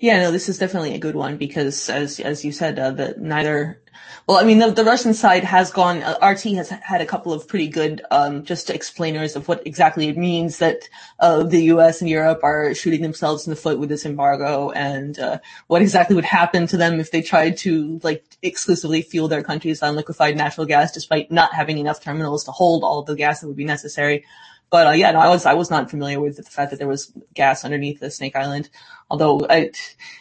[0.00, 3.20] Yeah, no, this is definitely a good one because, as as you said, uh, that
[3.20, 3.82] neither.
[4.26, 6.02] Well, I mean, the, the Russian side has gone.
[6.02, 10.08] Uh, RT has had a couple of pretty good, um, just explainers of what exactly
[10.08, 12.00] it means that uh, the U.S.
[12.00, 16.16] and Europe are shooting themselves in the foot with this embargo, and uh, what exactly
[16.16, 20.34] would happen to them if they tried to like exclusively fuel their countries on liquefied
[20.34, 23.66] natural gas, despite not having enough terminals to hold all the gas that would be
[23.66, 24.24] necessary.
[24.70, 26.88] But uh, yeah, no, I was I was not familiar with the fact that there
[26.88, 28.70] was gas underneath the Snake Island.
[29.10, 29.72] Although I,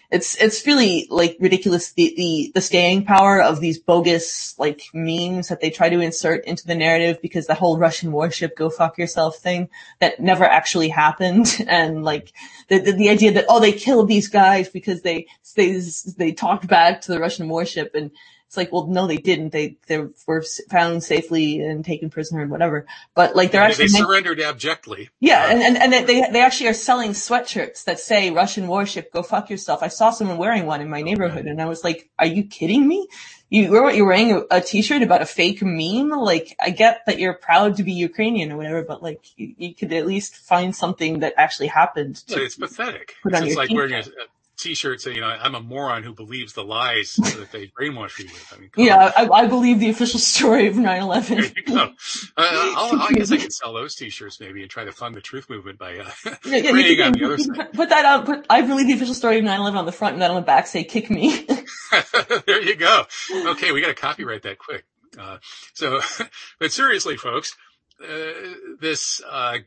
[0.10, 5.50] it's it's really like ridiculous the, the the staying power of these bogus like memes
[5.50, 8.98] that they try to insert into the narrative because the whole Russian warship go fuck
[8.98, 12.34] yourself thing that never actually happened and like
[12.70, 15.80] the the, the idea that oh they killed these guys because they they
[16.18, 18.10] they talked back to the Russian warship and
[18.50, 19.52] it's like, well, no, they didn't.
[19.52, 22.88] They they were found safely and taken prisoner and whatever.
[23.14, 25.10] But like they're they, actually they surrendered abjectly.
[25.20, 29.22] yeah, and, and and they they actually are selling sweatshirts that say Russian warship, go
[29.22, 29.84] fuck yourself.
[29.84, 32.44] I saw someone wearing one in my oh, neighborhood, and I was like, are you
[32.44, 33.08] kidding me?
[33.52, 36.10] You were what you're wearing a, a t-shirt about a fake meme.
[36.10, 39.76] Like I get that you're proud to be Ukrainian or whatever, but like you, you
[39.76, 42.16] could at least find something that actually happened.
[42.16, 43.14] To, So it's pathetic.
[43.22, 44.04] Put It's on just your like wearing a,
[44.60, 44.96] t-shirt.
[44.96, 48.20] a t-shirt saying, you know, I'm a moron who believes the lies that they brainwash
[48.20, 48.54] you with.
[48.56, 51.28] I mean, yeah, I, I believe the official story of 9/11.
[51.28, 51.84] There you go.
[52.38, 55.22] Uh, I'll, I guess I could sell those T-shirts maybe and try to fund the
[55.22, 57.74] truth movement by uh, Yeah, yeah, you on the other side.
[57.74, 58.26] put that out.
[58.26, 60.42] Put I believe the official story of 9/11 on the front, and then on the
[60.42, 61.48] back say "kick me."
[62.46, 63.06] there you go.
[63.32, 64.86] Okay, we got to copyright that quick.
[65.18, 65.38] Uh,
[65.74, 66.02] so,
[66.60, 67.56] but seriously, folks,
[68.02, 69.58] uh, this uh,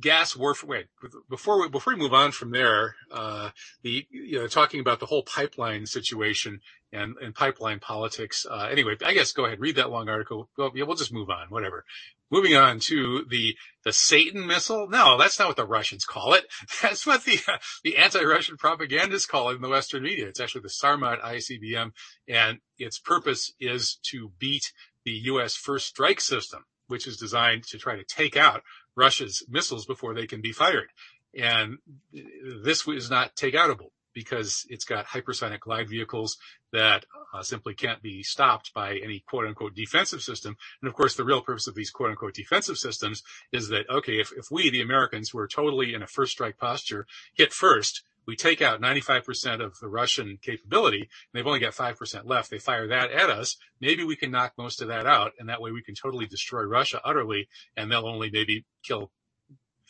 [0.00, 0.68] gas warfare.
[0.68, 0.86] Wait,
[1.28, 3.50] before we before we move on from there, uh,
[3.82, 6.60] the you know talking about the whole pipeline situation
[6.92, 8.46] and, and pipeline politics.
[8.50, 10.48] Uh, anyway, I guess go ahead read that long article.
[10.56, 11.48] Well, yeah, we'll just move on.
[11.48, 11.84] Whatever.
[12.30, 14.88] Moving on to the the Satan missile.
[14.88, 16.46] No, that's not what the Russians call it.
[16.82, 17.38] That's what the
[17.84, 20.28] the anti-Russian propagandists call it in the Western media.
[20.28, 21.92] It's actually the Sarmat ICBM,
[22.26, 24.72] and its purpose is to beat
[25.04, 25.56] the U.S.
[25.56, 28.62] first strike system which is designed to try to take out
[28.96, 30.88] Russia's missiles before they can be fired.
[31.34, 31.78] And
[32.12, 36.36] this is not takeoutable because it's got hypersonic glide vehicles
[36.72, 40.56] that uh, simply can't be stopped by any quote unquote defensive system.
[40.80, 44.20] And of course, the real purpose of these quote unquote defensive systems is that, okay,
[44.20, 48.36] if, if we, the Americans, were totally in a first strike posture, hit first, we
[48.36, 52.50] take out 95% of the Russian capability and they've only got 5% left.
[52.50, 53.56] They fire that at us.
[53.80, 56.62] Maybe we can knock most of that out and that way we can totally destroy
[56.62, 59.10] Russia utterly and they'll only maybe kill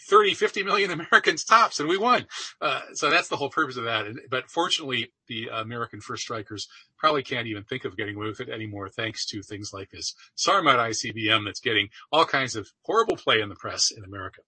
[0.08, 2.26] 30, 50 million Americans tops and we won.
[2.60, 4.06] Uh, so that's the whole purpose of that.
[4.30, 6.68] But fortunately, the American first strikers
[6.98, 10.14] probably can't even think of getting away with it anymore thanks to things like this
[10.36, 14.40] Sarmat ICBM that's getting all kinds of horrible play in the press in America.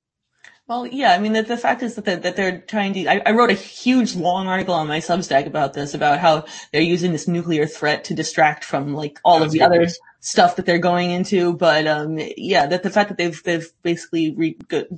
[0.66, 3.20] Well, yeah, I mean, the, the fact is that, they're, that they're trying to, I,
[3.26, 7.12] I, wrote a huge long article on my Substack about this, about how they're using
[7.12, 9.86] this nuclear threat to distract from like all That's of the other
[10.20, 11.52] stuff that they're going into.
[11.52, 14.56] But, um, yeah, that the fact that they've, they've basically re-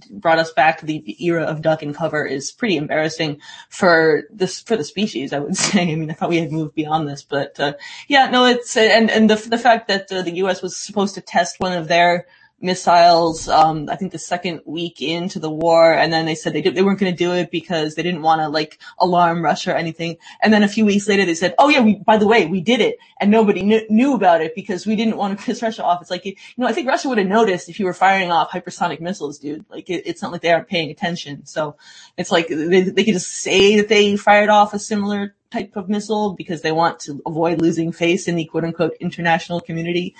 [0.09, 4.61] brought us back to the era of duck and cover is pretty embarrassing for this,
[4.61, 5.83] for the species, I would say.
[5.83, 7.73] I mean, I thought we had moved beyond this, but, uh,
[8.07, 10.63] yeah, no, it's, and, and the, the fact that uh, the U.S.
[10.63, 12.29] was supposed to test one of their,
[12.61, 15.93] missiles, um, I think the second week into the war.
[15.93, 18.23] And then they said they, did, they weren't going to do it because they didn't
[18.23, 20.17] want to like alarm Russia or anything.
[20.41, 22.61] And then a few weeks later they said, oh yeah, we, by the way, we
[22.61, 22.97] did it.
[23.21, 26.01] And nobody kn- knew about it because we didn't want to piss Russia off.
[26.01, 28.51] It's like, you know, I think Russia would have noticed if you were firing off
[28.51, 29.65] hypersonic missiles, dude.
[29.69, 31.45] Like it, it's not like they aren't paying attention.
[31.45, 31.77] So
[32.17, 35.89] it's like they, they could just say that they fired off a similar type of
[35.89, 40.15] missile because they want to avoid losing face in the quote unquote international community.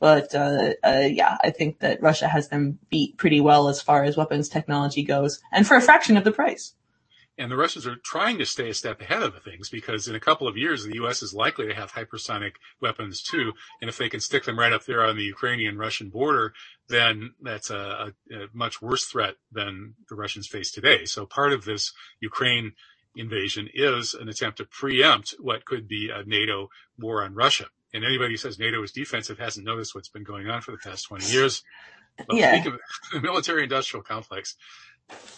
[0.00, 4.02] But uh, uh, yeah, I think that Russia has them beat pretty well as far
[4.02, 6.74] as weapons technology goes, and for a fraction of the price.
[7.38, 10.20] And the Russians are trying to stay a step ahead of things because in a
[10.20, 11.22] couple of years, the U.S.
[11.22, 13.52] is likely to have hypersonic weapons too.
[13.80, 16.52] And if they can stick them right up there on the Ukrainian Russian border,
[16.88, 21.06] then that's a, a, much worse threat than the Russians face today.
[21.06, 22.72] So part of this Ukraine
[23.16, 27.66] invasion is an attempt to preempt what could be a NATO war on Russia.
[27.92, 30.78] And anybody who says NATO is defensive hasn't noticed what's been going on for the
[30.78, 31.62] past 20 years.
[32.16, 32.64] But yeah.
[33.12, 34.56] The military industrial complex.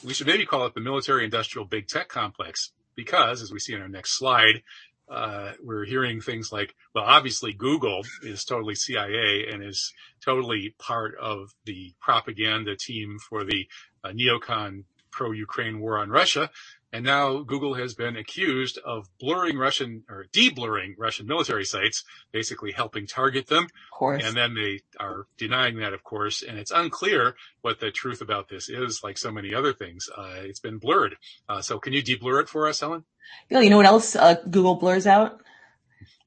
[0.05, 3.73] We should maybe call it the military industrial big tech complex because as we see
[3.73, 4.63] in our next slide,
[5.11, 9.93] uh, we're hearing things like, well, obviously Google is totally CIA and is
[10.25, 13.67] totally part of the propaganda team for the
[14.05, 16.51] uh, neocon pro-Ukraine war on Russia.
[16.93, 22.73] And now Google has been accused of blurring Russian or de-blurring Russian military sites, basically
[22.73, 23.65] helping target them.
[23.65, 24.25] Of course.
[24.25, 26.43] And then they are denying that, of course.
[26.43, 30.11] And it's unclear what the truth about this is, like so many other things.
[30.15, 31.17] Uh, it's been blurred.
[31.49, 33.05] Uh, so can you de-blur it for us, Helen?
[33.49, 35.41] You know, you know what else uh, Google blurs out?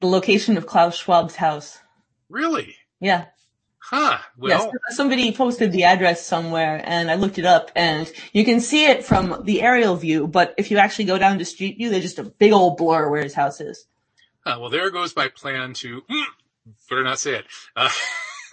[0.00, 1.78] The location of Klaus Schwab's house.
[2.28, 2.74] Really?
[2.98, 3.26] Yeah.
[3.88, 4.18] Huh.
[4.36, 8.60] Well, yes, somebody posted the address somewhere and I looked it up and you can
[8.60, 11.88] see it from the aerial view, but if you actually go down to street view,
[11.88, 13.86] there's just a big old blur where his house is.
[14.44, 16.24] Uh, well, there goes my plan to, mm,
[16.90, 17.46] better not say it.
[17.76, 17.88] Uh,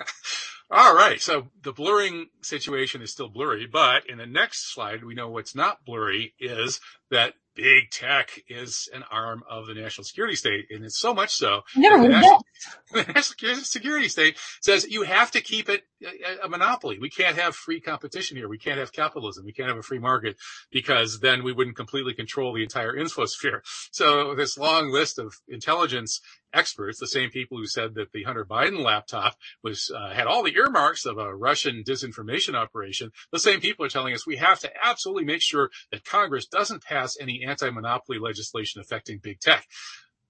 [0.71, 1.19] all right.
[1.19, 5.55] So the blurring situation is still blurry, but in the next slide, we know what's
[5.55, 6.79] not blurry is
[7.13, 10.65] that big tech is an arm of the national security state.
[10.71, 11.61] And it's so much so.
[11.75, 12.45] Never the national,
[12.91, 16.99] the national security state says you have to keep it a, a, monopoly.
[16.99, 18.49] We can't have free competition here.
[18.49, 19.45] We can't have capitalism.
[19.45, 20.37] We can't have a free market
[20.71, 23.61] because then we wouldn't completely control the entire infosphere.
[23.91, 26.19] So this long list of intelligence
[26.53, 30.43] experts, the same people who said that the Hunter Biden laptop was uh, had all
[30.43, 34.59] the earmarks of a Russian disinformation operation, the same people are telling us we have
[34.59, 39.65] to absolutely make sure that Congress doesn't pass any anti-monopoly legislation affecting big tech.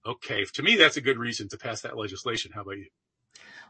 [0.06, 2.52] Okay, to me that's a good reason to pass that legislation.
[2.54, 2.88] How about you?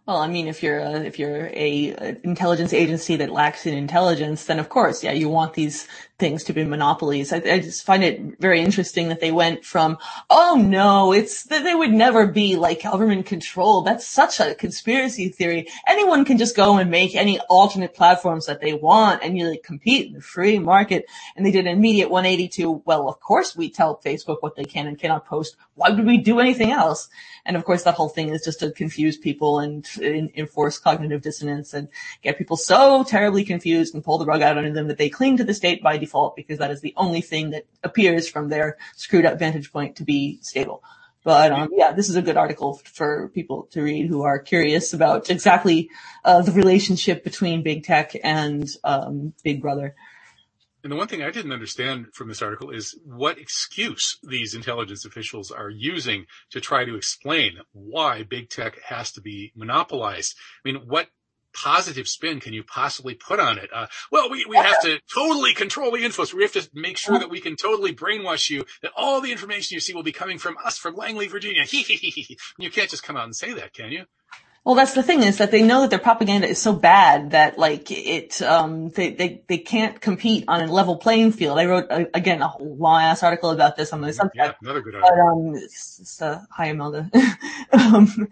[0.07, 3.73] Well, I mean, if you're a, if you're a, a, intelligence agency that lacks in
[3.73, 5.88] intelligence, then of course, yeah, you want these
[6.19, 7.33] things to be monopolies.
[7.33, 9.97] I, I, just find it very interesting that they went from,
[10.29, 13.81] oh no, it's they would never be like government control.
[13.81, 15.69] That's such a conspiracy theory.
[15.88, 19.62] Anyone can just go and make any alternate platforms that they want and you like
[19.62, 21.07] compete in the free market.
[21.35, 24.64] And they did an immediate 180 to, well, of course we tell Facebook what they
[24.64, 25.57] can and cannot post.
[25.77, 27.09] Why would we do anything else?
[27.45, 31.23] And of course that whole thing is just to confuse people and in, enforce cognitive
[31.23, 31.89] dissonance and
[32.23, 35.37] get people so terribly confused and pull the rug out under them that they cling
[35.37, 38.77] to the state by default because that is the only thing that appears from their
[38.97, 40.83] screwed up vantage point to be stable.
[41.25, 44.93] But um, yeah, this is a good article for people to read who are curious
[44.93, 45.89] about exactly
[46.23, 49.95] uh, the relationship between big tech and um, Big Brother.
[50.85, 55.07] And the one thing I didn't understand from this article is what excuse these intelligence
[55.07, 60.37] officials are using to try to explain why big tech has to be monopolized.
[60.62, 61.09] I mean, what
[61.55, 63.70] positive spin can you possibly put on it?
[63.73, 66.27] Uh, well, we, we have to totally control the info.
[66.37, 69.75] We have to make sure that we can totally brainwash you that all the information
[69.75, 71.62] you see will be coming from us from Langley, Virginia.
[72.59, 74.05] you can't just come out and say that, can you?
[74.64, 77.59] Well, that's the thing is that they know that their propaganda is so bad that
[77.59, 81.59] like it, um, they, they, they can't compete on a level playing field.
[81.59, 84.37] I wrote, uh, again, a long ass article about this on my subject.
[84.37, 85.16] Yeah, another good article.
[85.16, 87.11] But, um, it's, it's, uh, hi, Imelda.
[87.72, 88.29] um,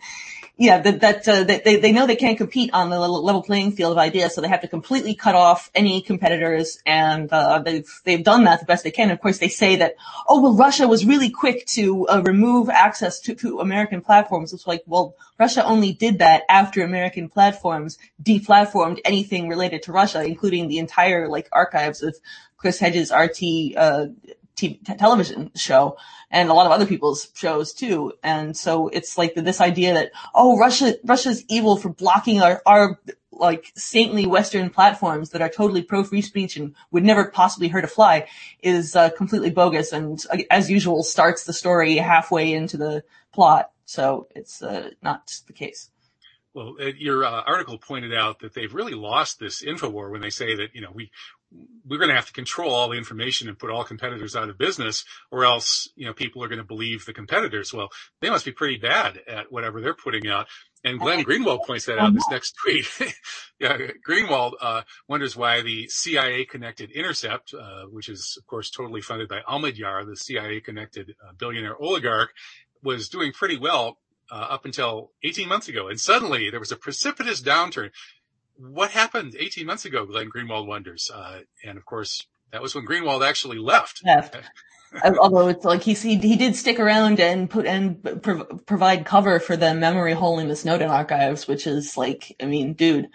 [0.58, 3.72] yeah, that, that, uh, that they, they know they can't compete on the level playing
[3.72, 7.88] field of ideas, so they have to completely cut off any competitors, and, uh, they've,
[8.04, 9.10] they've done that the best they can.
[9.10, 9.94] Of course, they say that,
[10.28, 14.52] oh, well, Russia was really quick to, uh, remove access to, to American platforms.
[14.52, 20.22] It's like, well, Russia only did that after American platforms deplatformed anything related to Russia,
[20.22, 22.14] including the entire like archives of
[22.56, 24.06] Chris Hedges' RT uh,
[24.56, 25.96] t- television show
[26.30, 28.12] and a lot of other people's shows too.
[28.22, 33.00] And so it's like this idea that oh Russia Russia's evil for blocking our our
[33.32, 37.84] like saintly Western platforms that are totally pro free speech and would never possibly hurt
[37.84, 38.28] a fly
[38.62, 43.70] is uh, completely bogus and uh, as usual starts the story halfway into the plot.
[43.84, 45.90] So it's uh, not the case.
[46.54, 50.20] Well, uh, your uh, article pointed out that they've really lost this info war when
[50.20, 51.10] they say that, you know, we,
[51.86, 54.58] we're going to have to control all the information and put all competitors out of
[54.58, 57.72] business or else, you know, people are going to believe the competitors.
[57.72, 57.88] Well,
[58.20, 60.46] they must be pretty bad at whatever they're putting out.
[60.84, 62.86] And Glenn Greenwald points that out in this next tweet.
[63.60, 69.00] yeah, Greenwald, uh, wonders why the CIA connected Intercept, uh, which is of course totally
[69.00, 72.30] funded by Omidyar, the CIA connected uh, billionaire oligarch,
[72.82, 73.98] was doing pretty well
[74.30, 75.88] uh, up until 18 months ago.
[75.88, 77.90] And suddenly there was a precipitous downturn.
[78.56, 81.10] What happened 18 months ago, Glenn Greenwald wonders.
[81.12, 84.02] Uh, and of course, that was when Greenwald actually left.
[84.04, 84.36] Left.
[85.04, 89.56] Although it's like he, he did stick around and put and pro- provide cover for
[89.56, 93.08] the memory hole in the Snowden archives, which is like, I mean, dude,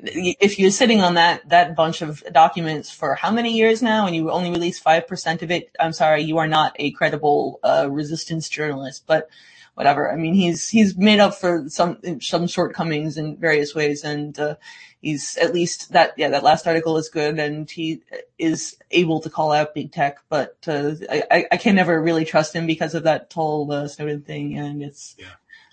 [0.00, 4.14] if you're sitting on that that bunch of documents for how many years now and
[4.14, 8.48] you only release 5% of it i'm sorry you are not a credible uh, resistance
[8.48, 9.28] journalist but
[9.78, 10.10] whatever.
[10.10, 14.56] I mean, he's he's made up for some some shortcomings in various ways, and uh,
[15.00, 18.02] he's at least that yeah that last article is good, and he
[18.38, 20.18] is able to call out big tech.
[20.28, 24.22] But uh, I I can never really trust him because of that whole uh, Snowden
[24.22, 25.26] thing, and it's yeah.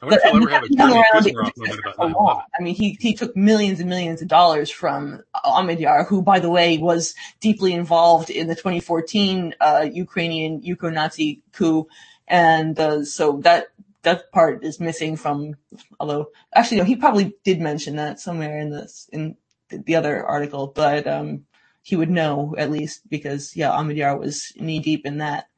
[0.04, 0.20] I wonder
[0.52, 2.46] if he'll ever have a moment about that.
[2.60, 6.50] I mean, he, he took millions and millions of dollars from Omidyar, who, by the
[6.50, 11.88] way, was deeply involved in the 2014 uh, Ukrainian Ukro-Nazi coup.
[12.28, 13.68] And uh, so that
[14.06, 15.56] that part is missing from,
[16.00, 19.36] although actually, no, he probably did mention that somewhere in this, in
[19.70, 21.46] the other article, but, um,
[21.82, 25.50] he would know at least because, yeah, Omidyar was knee deep in that.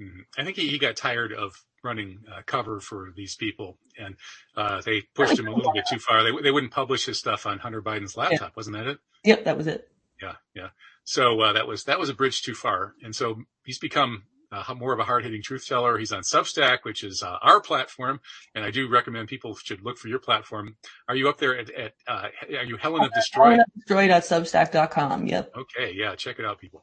[0.00, 0.20] Mm-hmm.
[0.38, 4.16] I think he, he got tired of running uh, cover for these people, and
[4.56, 6.22] uh, they pushed him a little bit too far.
[6.22, 8.56] They they wouldn't publish his stuff on Hunter Biden's laptop, yeah.
[8.56, 8.98] wasn't that it?
[9.24, 9.88] Yep, that was it.
[10.20, 10.68] Yeah, yeah.
[11.04, 14.74] So uh, that was that was a bridge too far, and so he's become uh,
[14.74, 15.98] more of a hard hitting truth teller.
[15.98, 18.20] He's on Substack, which is uh, our platform,
[18.54, 20.76] and I do recommend people should look for your platform.
[21.08, 21.70] Are you up there at?
[21.70, 23.44] at uh, are you Helen of Destroy?
[23.44, 25.26] Helen of Destroy.substack.com.
[25.26, 25.52] Yep.
[25.56, 26.82] Okay, yeah, check it out, people.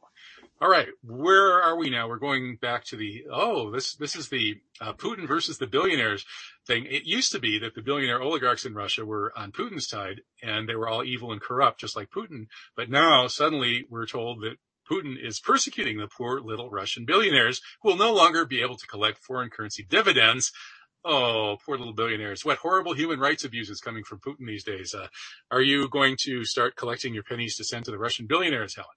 [0.60, 2.08] All right, where are we now?
[2.08, 6.24] We're going back to the oh, this this is the uh, Putin versus the billionaires
[6.66, 6.86] thing.
[6.86, 10.68] It used to be that the billionaire oligarchs in Russia were on Putin's side, and
[10.68, 12.46] they were all evil and corrupt, just like Putin.
[12.76, 14.56] But now suddenly we're told that
[14.90, 18.86] Putin is persecuting the poor little Russian billionaires who will no longer be able to
[18.86, 20.52] collect foreign currency dividends.
[21.04, 22.44] Oh, poor little billionaires.
[22.44, 24.94] What horrible human rights abuses coming from Putin these days.
[24.94, 25.08] Uh,
[25.50, 28.88] are you going to start collecting your pennies to send to the Russian billionaires, Helen?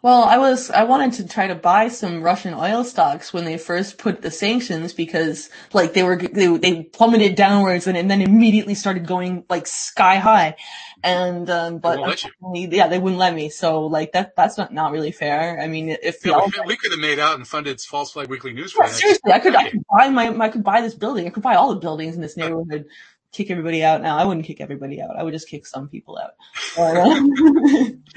[0.00, 3.58] Well, I was, I wanted to try to buy some Russian oil stocks when they
[3.58, 8.22] first put the sanctions because like they were, they, they plummeted downwards and, and then
[8.22, 10.54] immediately started going like sky high.
[11.02, 13.50] And, um, but yeah, they wouldn't let me.
[13.50, 15.60] So like that, that's not, not really fair.
[15.60, 18.52] I mean, if yeah, we, we, could have made out and funded False Flag Weekly
[18.52, 21.26] News for yeah, Seriously, I could, I could buy my, I could buy this building.
[21.26, 22.86] I could buy all the buildings in this neighborhood.
[23.32, 24.00] kick everybody out.
[24.00, 25.16] Now I wouldn't kick everybody out.
[25.16, 26.34] I would just kick some people out.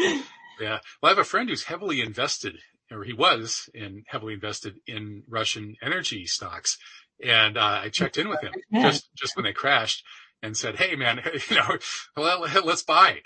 [0.62, 0.80] Yeah.
[1.02, 2.58] Well, I have a friend who's heavily invested,
[2.92, 6.78] or he was in heavily invested in Russian energy stocks.
[7.24, 10.04] And uh, I checked in with him just, just when they crashed.
[10.44, 11.78] and said, "Hey, man, you know,
[12.16, 13.22] well, let's buy.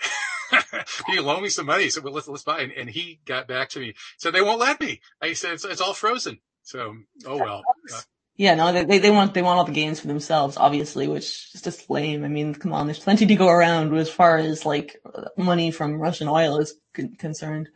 [0.50, 2.60] Can you loan me some money?" So well, let's let's buy.
[2.60, 5.00] And, and, he got back to me, said they won't let me.
[5.20, 6.38] I said it's, it's all frozen.
[6.62, 6.94] So
[7.26, 7.62] oh well.
[7.92, 8.00] Uh,
[8.36, 11.62] yeah, no, they they want they want all the gains for themselves, obviously, which is
[11.62, 12.22] just lame.
[12.24, 15.00] I mean, come on, there's plenty to go around as far as like
[15.36, 16.74] money from Russian oil is
[17.18, 17.68] concerned.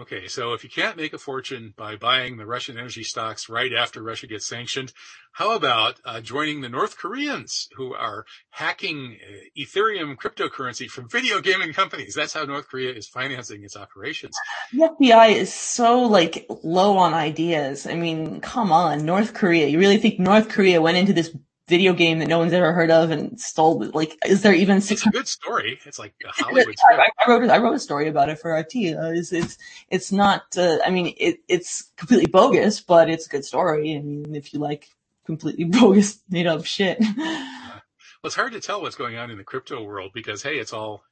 [0.00, 3.72] Okay, so if you can't make a fortune by buying the Russian energy stocks right
[3.72, 4.92] after Russia gets sanctioned,
[5.32, 11.40] how about uh, joining the North Koreans who are hacking uh, Ethereum cryptocurrency from video
[11.40, 12.14] gaming companies?
[12.14, 14.34] That's how North Korea is financing its operations.
[14.72, 17.86] The FBI is so like low on ideas.
[17.86, 19.68] I mean, come on, North Korea.
[19.68, 21.36] You really think North Korea went into this
[21.66, 25.00] video game that no one's ever heard of and stole like is there even six
[25.00, 25.78] it's a good story.
[25.86, 28.74] It's like a hollywood I, I, wrote i wrote a story about it for rt
[28.76, 29.56] uh, it's, it's
[29.88, 33.96] it's not uh, i mean it, it's completely bogus but it's a good story.
[33.96, 34.88] I mean if you like
[35.24, 36.98] completely bogus made up shit.
[37.00, 40.72] Well, it's hard to tell what's going on in the crypto world because hey, it's
[40.72, 41.04] all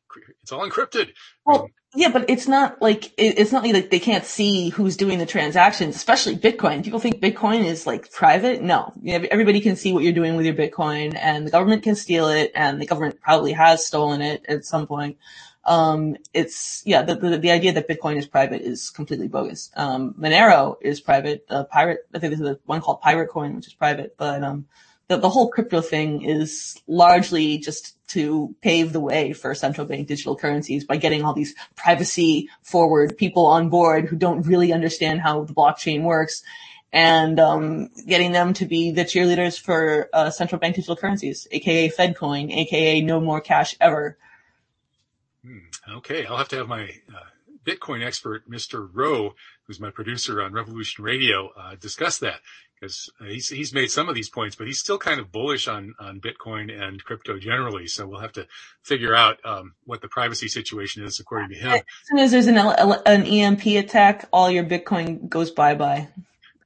[0.42, 1.10] it's all encrypted.
[1.44, 5.26] Well, yeah, but it's not like it's not like they can't see who's doing the
[5.26, 6.82] transactions, especially Bitcoin.
[6.82, 8.62] People think Bitcoin is like private.
[8.62, 12.28] No, everybody can see what you're doing with your Bitcoin, and the government can steal
[12.28, 15.18] it, and the government probably has stolen it at some point.
[15.64, 19.70] Um, it's yeah, the, the, the idea that Bitcoin is private is completely bogus.
[19.76, 21.44] Um, Monero is private.
[21.48, 24.66] Uh, Pirate, I think there's one called Pirate Coin, which is private, but um,
[25.08, 30.06] the, the whole crypto thing is largely just to pave the way for central bank
[30.06, 35.20] digital currencies by getting all these privacy forward people on board who don't really understand
[35.20, 36.42] how the blockchain works
[36.92, 41.88] and um, getting them to be the cheerleaders for uh, central bank digital currencies, aka
[41.88, 44.18] FedCoin, aka no more cash ever.
[45.44, 45.58] Hmm,
[45.96, 47.30] okay, I'll have to have my uh,
[47.64, 48.88] Bitcoin expert, Mr.
[48.92, 49.34] Rowe,
[49.64, 52.40] who's my producer on Revolution Radio, uh, discuss that
[52.82, 55.94] because he's he's made some of these points, but he's still kind of bullish on
[56.00, 57.86] on Bitcoin and crypto generally.
[57.86, 58.48] So we'll have to
[58.82, 61.72] figure out um, what the privacy situation is according to him.
[61.72, 66.08] As soon as there's an an EMP attack, all your Bitcoin goes bye bye.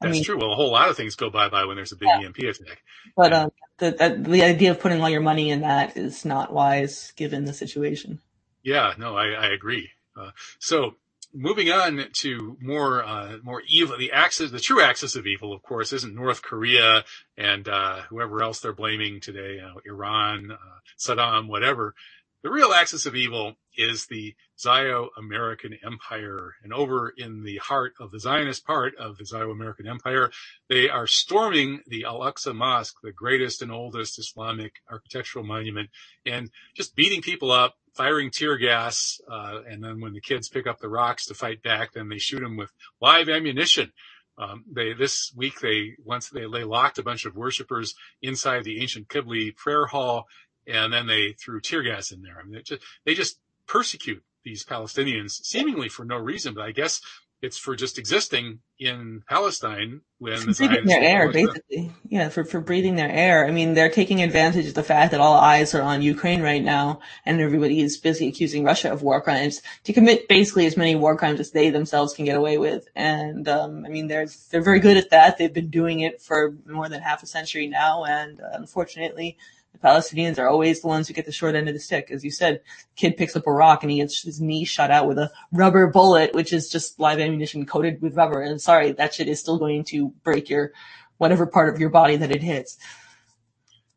[0.01, 0.39] That's mean, true.
[0.39, 2.27] Well, a whole lot of things go bye bye when there's a big yeah.
[2.27, 2.83] EMP attack.
[3.14, 6.51] But um, the, the the idea of putting all your money in that is not
[6.51, 8.21] wise given the situation.
[8.62, 9.91] Yeah, no, I, I agree.
[10.19, 10.95] Uh, so
[11.37, 15.62] moving on to more uh, more evil, the axis, the true axis of evil, of
[15.62, 17.05] course, isn't North Korea
[17.37, 20.57] and uh, whoever else they're blaming today, you know, Iran, uh,
[20.99, 21.95] Saddam, whatever.
[22.43, 28.12] The real axis of evil is the Zio-American Empire, and over in the heart of
[28.12, 30.30] the Zionist part of the Zio-American Empire,
[30.68, 35.91] they are storming the Al-Aqsa Mosque, the greatest and oldest Islamic architectural monument,
[36.24, 40.67] and just beating people up, firing tear gas, uh, and then when the kids pick
[40.67, 42.71] up the rocks to fight back, then they shoot them with
[43.01, 43.93] live ammunition.
[44.39, 48.81] Um, they this week they once they, they locked a bunch of worshippers inside the
[48.83, 50.27] ancient Qibli prayer hall,
[50.67, 52.39] and then they threw tear gas in there.
[52.39, 56.73] I mean, they just, they just persecute these Palestinians seemingly for no reason, but I
[56.73, 57.01] guess
[57.43, 61.93] it's for just existing in Palestine when for breathing their air, basically.
[62.09, 63.47] Yeah, for, for breathing their air.
[63.47, 66.62] I mean, they're taking advantage of the fact that all eyes are on Ukraine right
[66.62, 70.95] now and everybody is busy accusing Russia of war crimes to commit basically as many
[70.95, 72.89] war crimes as they themselves can get away with.
[72.95, 75.37] And, um, I mean, they're, they're very good at that.
[75.37, 78.05] They've been doing it for more than half a century now.
[78.05, 79.37] And uh, unfortunately,
[79.81, 82.11] the Palestinians are always the ones who get the short end of the stick.
[82.11, 82.61] As you said,
[82.97, 85.87] kid picks up a rock and he gets his knee shot out with a rubber
[85.87, 88.41] bullet, which is just live ammunition coated with rubber.
[88.41, 90.72] And sorry, that shit is still going to break your,
[91.18, 92.79] whatever part of your body that it hits.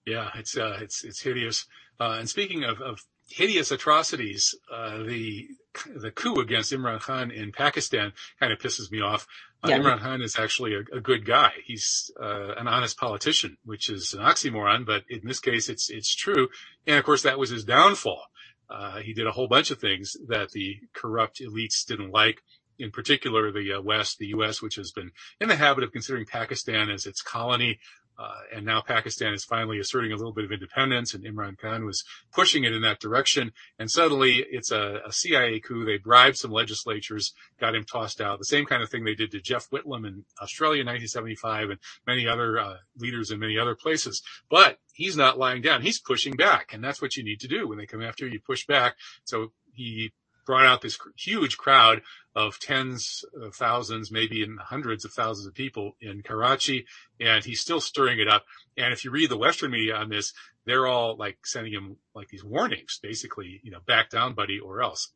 [0.05, 1.65] Yeah, it's, uh, it's, it's hideous.
[1.99, 5.47] Uh, and speaking of, of hideous atrocities, uh, the,
[5.95, 9.27] the coup against Imran Khan in Pakistan kind of pisses me off.
[9.63, 9.79] Uh, yeah.
[9.79, 11.51] Imran Khan is actually a, a good guy.
[11.65, 16.15] He's uh, an honest politician, which is an oxymoron, but in this case, it's it's
[16.15, 16.47] true.
[16.87, 18.23] And of course, that was his downfall.
[18.69, 22.41] Uh, he did a whole bunch of things that the corrupt elites didn't like.
[22.77, 26.25] In particular, the uh, West, the U.S., which has been in the habit of considering
[26.25, 27.79] Pakistan as its colony,
[28.19, 31.85] uh, and now Pakistan is finally asserting a little bit of independence, and Imran Khan
[31.85, 32.03] was
[32.33, 33.53] pushing it in that direction.
[33.77, 35.85] And suddenly, it's a, a, CIA coup.
[35.85, 38.37] They bribed some legislatures, got him tossed out.
[38.37, 41.79] The same kind of thing they did to Jeff Whitlam in Australia in 1975, and
[42.05, 44.21] many other uh, leaders in many other places.
[44.49, 45.81] But he's not lying down.
[45.81, 48.33] He's pushing back, and that's what you need to do when they come after you.
[48.33, 48.95] You push back.
[49.23, 50.11] So he
[50.49, 52.01] brought out this huge crowd
[52.33, 56.87] of tens of thousands, maybe in hundreds of thousands of people in Karachi,
[57.19, 58.45] and he's still stirring it up.
[58.75, 60.33] And if you read the Western media on this,
[60.65, 64.81] they're all like sending him like these warnings, basically, you know, back down, buddy, or
[64.81, 65.11] else.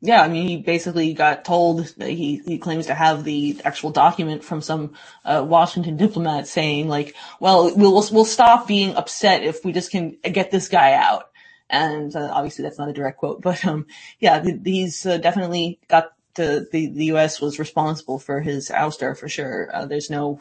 [0.00, 3.90] Yeah, I mean, he basically got told that he, he claims to have the actual
[3.90, 4.94] document from some
[5.24, 10.16] uh, Washington diplomat saying like, well, we'll we'll stop being upset if we just can
[10.24, 11.30] get this guy out.
[11.68, 13.86] And uh, obviously that's not a direct quote, but um,
[14.20, 17.40] yeah, he's uh, definitely got the, the the U.S.
[17.40, 19.70] was responsible for his ouster for sure.
[19.72, 20.40] Uh, there's no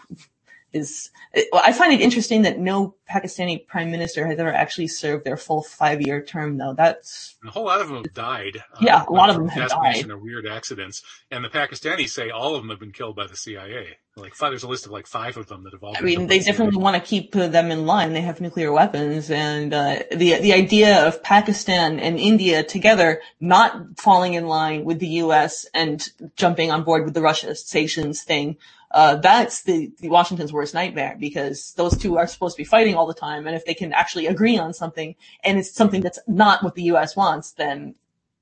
[0.75, 1.09] is,
[1.51, 5.37] well, I find it interesting that no Pakistani prime minister has ever actually served their
[5.37, 6.73] full five year term though.
[6.73, 8.63] That's a whole lot of them have died.
[8.81, 10.09] Yeah, uh, a lot of them have died.
[10.09, 11.01] Or weird accidents.
[11.31, 13.97] And the Pakistanis say all of them have been killed by the CIA.
[14.17, 15.95] Like there's a list of like five of them that have all.
[15.97, 18.13] I mean, they definitely want to keep them in line.
[18.13, 23.99] They have nuclear weapons, and uh, the the idea of Pakistan and India together not
[23.99, 25.65] falling in line with the U.S.
[25.73, 26.07] and
[26.37, 28.55] jumping on board with the Russia sanctions thing
[28.95, 32.95] uh, that's the, the Washington's worst nightmare because those two are supposed to be fighting
[32.95, 33.45] all the time.
[33.45, 36.83] And if they can actually agree on something and it's something that's not what the
[36.83, 37.13] U.S.
[37.13, 37.95] wants, then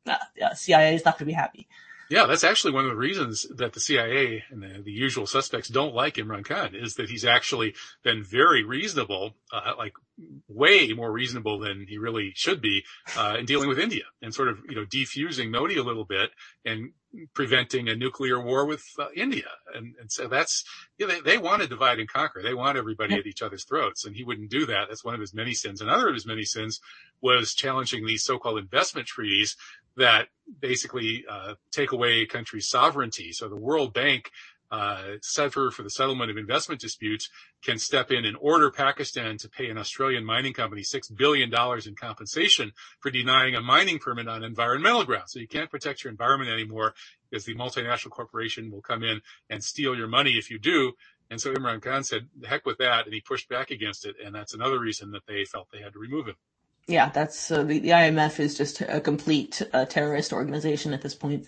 [0.06, 1.68] uh, CIA is not going to be happy.
[2.08, 5.70] Yeah, that's actually one of the reasons that the CIA and the, the, usual suspects
[5.70, 7.74] don't like Imran Khan is that he's actually
[8.04, 9.94] been very reasonable, uh, like
[10.48, 12.84] way more reasonable than he really should be,
[13.18, 16.30] uh, in dealing with India and sort of, you know, defusing Modi a little bit
[16.66, 16.92] and
[17.34, 19.50] preventing a nuclear war with uh, India.
[19.74, 20.64] And, and so that's,
[20.98, 22.42] you know, they, they want to divide and conquer.
[22.42, 24.86] They want everybody at each other's throats and he wouldn't do that.
[24.90, 25.82] That's one of his many sins.
[25.82, 26.80] Another of his many sins
[27.22, 29.56] was challenging these so-called investment treaties
[29.96, 30.28] that
[30.60, 33.32] basically uh, take away a country's sovereignty.
[33.32, 34.32] So the World Bank
[34.74, 37.30] uh, Center for the Settlement of Investment Disputes
[37.64, 41.54] can step in and order Pakistan to pay an Australian mining company $6 billion
[41.86, 45.32] in compensation for denying a mining permit on environmental grounds.
[45.32, 46.96] So you can't protect your environment anymore
[47.30, 49.22] because the multinational corporation will come in
[49.52, 50.94] and steal your money if you do.
[51.30, 53.06] And so Imran Khan said, heck with that.
[53.06, 54.16] And he pushed back against it.
[54.26, 56.36] And that's another reason that they felt they had to remove him
[56.86, 61.16] yeah, that's uh, the, the IMF is just a complete uh, terrorist organization at this
[61.16, 61.48] point.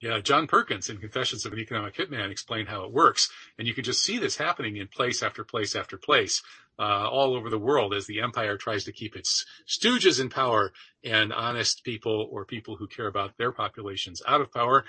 [0.00, 3.74] Yeah, John Perkins in Confessions of an Economic Hitman explained how it works, and you
[3.74, 6.42] can just see this happening in place after place after place,
[6.78, 10.72] uh, all over the world as the empire tries to keep its stooges in power
[11.04, 14.86] and honest people or people who care about their populations out of power.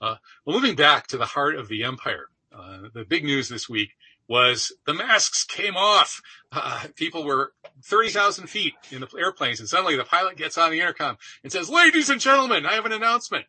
[0.00, 3.68] Uh, well, moving back to the heart of the empire, uh, the big news this
[3.68, 3.90] week
[4.26, 6.20] was the masks came off.
[6.50, 7.52] Uh, people were
[7.84, 11.70] 30,000 feet in the airplanes and suddenly the pilot gets on the intercom and says,
[11.70, 13.46] ladies and gentlemen, I have an announcement.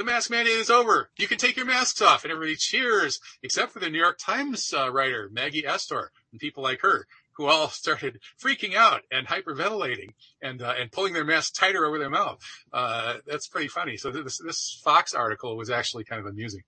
[0.00, 1.10] The mask mandate is over.
[1.18, 4.72] You can take your masks off and everybody cheers except for the New York Times
[4.72, 10.14] uh, writer, Maggie Astor and people like her who all started freaking out and hyperventilating
[10.40, 12.42] and uh, and pulling their masks tighter over their mouth.
[12.72, 13.98] Uh, that's pretty funny.
[13.98, 16.62] So this this Fox article was actually kind of amusing.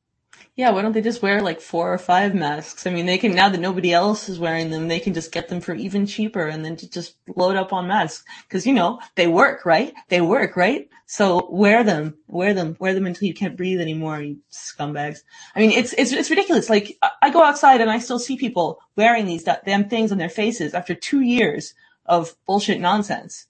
[0.55, 2.87] Yeah, why don't they just wear like four or five masks?
[2.87, 5.49] I mean, they can, now that nobody else is wearing them, they can just get
[5.49, 8.25] them for even cheaper and then just load up on masks.
[8.51, 9.95] Cause you know, they work, right?
[10.09, 10.89] They work, right?
[11.07, 15.21] So wear them, wear them, wear them until you can't breathe anymore, you scumbags.
[15.55, 16.69] I mean, it's, it's, it's ridiculous.
[16.71, 20.29] Like, I go outside and I still see people wearing these damn things on their
[20.29, 21.75] faces after two years
[22.07, 23.47] of bullshit nonsense.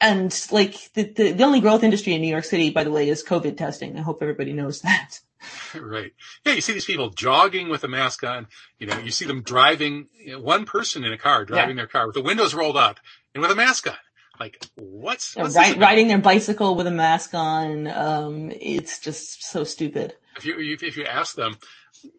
[0.00, 3.08] And like, the, the, the only growth industry in New York City, by the way,
[3.08, 3.96] is COVID testing.
[3.98, 5.20] I hope everybody knows that.
[5.74, 6.12] right.
[6.44, 8.46] Yeah, you see these people jogging with a mask on.
[8.78, 11.82] You know, you see them driving, you know, one person in a car driving yeah.
[11.82, 13.00] their car with the windows rolled up
[13.34, 13.96] and with a mask on.
[14.40, 17.86] Like, what's, what's yeah, riding their bicycle with a mask on?
[17.86, 20.14] Um, it's just so stupid.
[20.36, 21.56] If you if you ask them,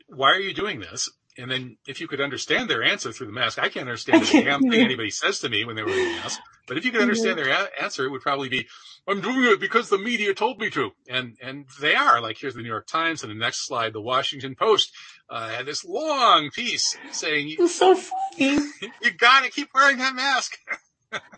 [0.07, 1.09] why are you doing this?
[1.38, 4.43] And then if you could understand their answer through the mask, I can't understand the
[4.43, 6.39] damn thing anybody says to me when they wear a mask.
[6.67, 8.67] But if you could understand their a- answer, it would probably be,
[9.07, 10.91] I'm doing it because the media told me to.
[11.09, 12.21] And, and they are.
[12.21, 14.91] Like here's the New York Times and the next slide, the Washington Post,
[15.29, 18.59] uh, had this long piece saying, It's so funny.
[19.01, 20.57] you gotta keep wearing that mask.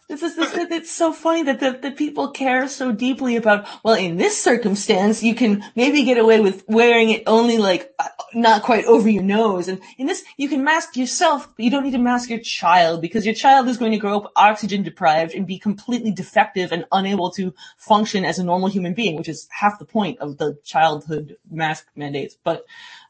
[0.07, 3.95] This is this, it's so funny that the, the people care so deeply about, well,
[3.95, 8.63] in this circumstance, you can maybe get away with wearing it only like uh, not
[8.63, 9.67] quite over your nose.
[9.67, 13.01] And in this, you can mask yourself, but you don't need to mask your child
[13.01, 16.85] because your child is going to grow up oxygen deprived and be completely defective and
[16.93, 20.57] unable to function as a normal human being, which is half the point of the
[20.63, 22.37] childhood mask mandates.
[22.45, 22.65] But,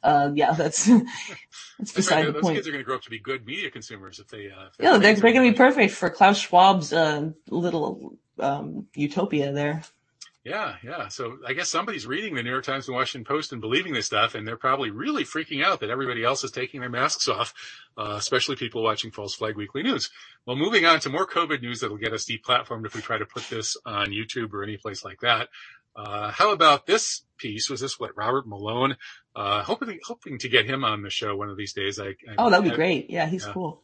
[0.08, 0.86] uh, yeah, that's,
[1.80, 2.56] that's beside the those point.
[2.56, 4.74] kids are going to grow up to be good media consumers if they, uh, if
[4.80, 9.84] yeah, they're, they're going to be perfect for Klaus Schwab's, uh, little, um, utopia there.
[10.46, 11.10] Yeah, yeah.
[11.10, 14.06] So I guess somebody's reading the New York Times and Washington Post and believing this
[14.06, 17.54] stuff, and they're probably really freaking out that everybody else is taking their masks off,
[17.98, 20.10] uh, especially people watching False Flag Weekly News.
[20.46, 23.26] Well, moving on to more COVID news that'll get us deplatformed if we try to
[23.26, 25.50] put this on YouTube or any place like that.
[25.98, 27.70] Uh, how about this piece?
[27.70, 28.98] Was this what Robert Malone?
[29.36, 32.00] Uh, hoping hoping to get him on the show one of these days.
[32.00, 33.10] I, I oh, that'd be I, great.
[33.10, 33.82] Yeah, he's cool.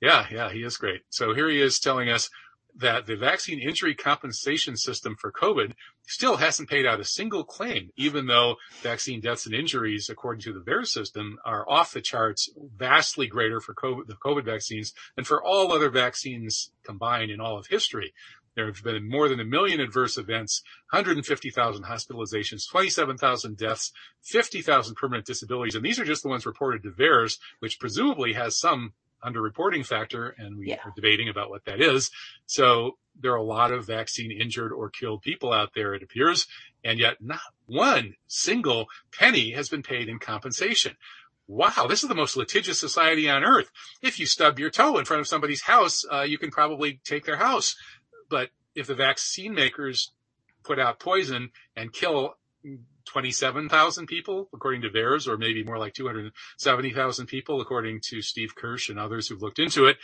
[0.00, 1.02] Yeah, yeah, he is great.
[1.10, 2.28] So here he is telling us
[2.76, 5.72] that the vaccine injury compensation system for COVID
[6.06, 10.52] still hasn't paid out a single claim, even though vaccine deaths and injuries, according to
[10.52, 15.24] the VAERS system, are off the charts, vastly greater for COVID, the COVID vaccines than
[15.24, 18.12] for all other vaccines combined in all of history.
[18.56, 23.92] There have been more than a million adverse events, 150,000 hospitalizations, 27,000 deaths,
[24.22, 25.74] 50,000 permanent disabilities.
[25.74, 28.92] And these are just the ones reported to VAERS, which presumably has some
[29.24, 30.80] underreporting factor, and we Yeah.
[30.84, 32.10] are debating about what that is.
[32.46, 36.46] So there are a lot of vaccine injured or killed people out there, it appears,
[36.84, 40.96] and yet not one single penny has been paid in compensation.
[41.46, 43.70] Wow, this is the most litigious society on earth.
[44.00, 47.24] If you stub your toe in front of somebody's house, uh, you can probably take
[47.26, 47.76] their house.
[48.28, 50.12] But if the vaccine makers
[50.64, 52.36] put out poison and kill
[53.06, 58.88] 27,000 people, according to VAERS, or maybe more like 270,000 people, according to Steve Kirsch
[58.88, 59.98] and others who've looked into it,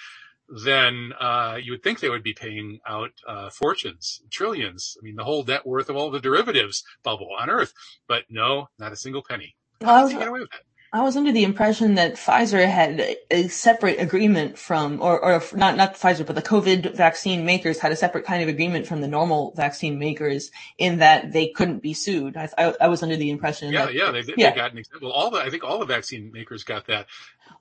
[0.65, 4.97] then uh, you would think they would be paying out uh, fortunes, trillions.
[5.01, 7.73] I mean, the whole net worth of all the derivatives bubble on Earth.
[8.09, 9.55] But no, not a single penny.
[9.81, 10.63] How did they get away with that?
[10.93, 15.41] I was under the impression that Pfizer had a, a separate agreement from, or, or
[15.55, 19.01] not, not Pfizer, but the COVID vaccine makers had a separate kind of agreement from
[19.01, 22.37] the normal vaccine makers in that they couldn't be sued.
[22.37, 24.53] I, I, I was under the impression Yeah, that, yeah, they, they Yeah.
[24.55, 25.13] got an example.
[25.13, 27.07] All the, I think all the vaccine makers got that.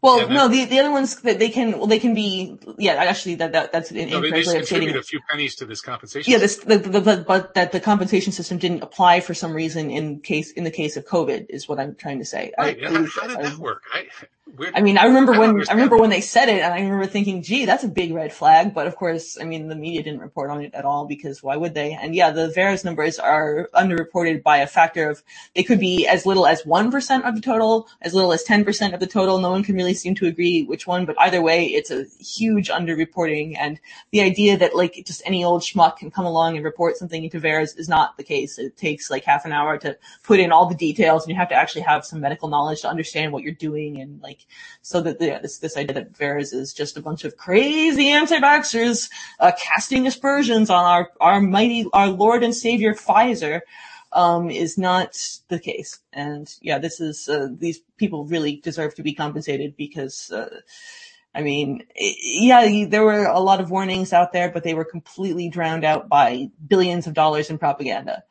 [0.01, 2.93] well, and no, the, the other ones that they can, well, they can be, yeah,
[2.93, 5.19] actually that, that, that's an No, they, they incorrect way of stating contribute a few
[5.29, 6.31] pennies to this compensation.
[6.31, 9.91] Yeah, this, the, the, the, but that the compensation system didn't apply for some reason
[9.91, 12.53] in case, in the case of COVID is what I'm trying to say.
[12.57, 12.83] Right.
[12.83, 13.83] I How, was- how did that work?
[13.93, 14.07] I,
[14.73, 17.05] I mean, I remember I when I remember when they said it, and I remember
[17.05, 20.21] thinking, "Gee, that's a big red flag." But of course, I mean, the media didn't
[20.21, 21.93] report on it at all because why would they?
[21.93, 25.23] And yeah, the VAERS numbers are underreported by a factor of
[25.55, 28.65] they could be as little as one percent of the total, as little as ten
[28.65, 29.39] percent of the total.
[29.39, 32.69] No one can really seem to agree which one, but either way, it's a huge
[32.69, 33.55] underreporting.
[33.57, 33.79] And
[34.11, 37.39] the idea that like just any old schmuck can come along and report something into
[37.39, 38.57] VAERS is not the case.
[38.57, 41.49] It takes like half an hour to put in all the details, and you have
[41.49, 44.38] to actually have some medical knowledge to understand what you're doing, and like
[44.81, 49.09] so that this this idea that VAERS is just a bunch of crazy anti-vaxxers
[49.39, 53.61] uh, casting aspersions on our our mighty our Lord and Savior Pfizer
[54.11, 55.17] um, is not
[55.49, 55.99] the case.
[56.13, 60.31] And yeah, this is uh, these people really deserve to be compensated because.
[60.31, 60.61] Uh,
[61.35, 65.47] I mean, yeah, there were a lot of warnings out there, but they were completely
[65.47, 68.23] drowned out by billions of dollars in propaganda.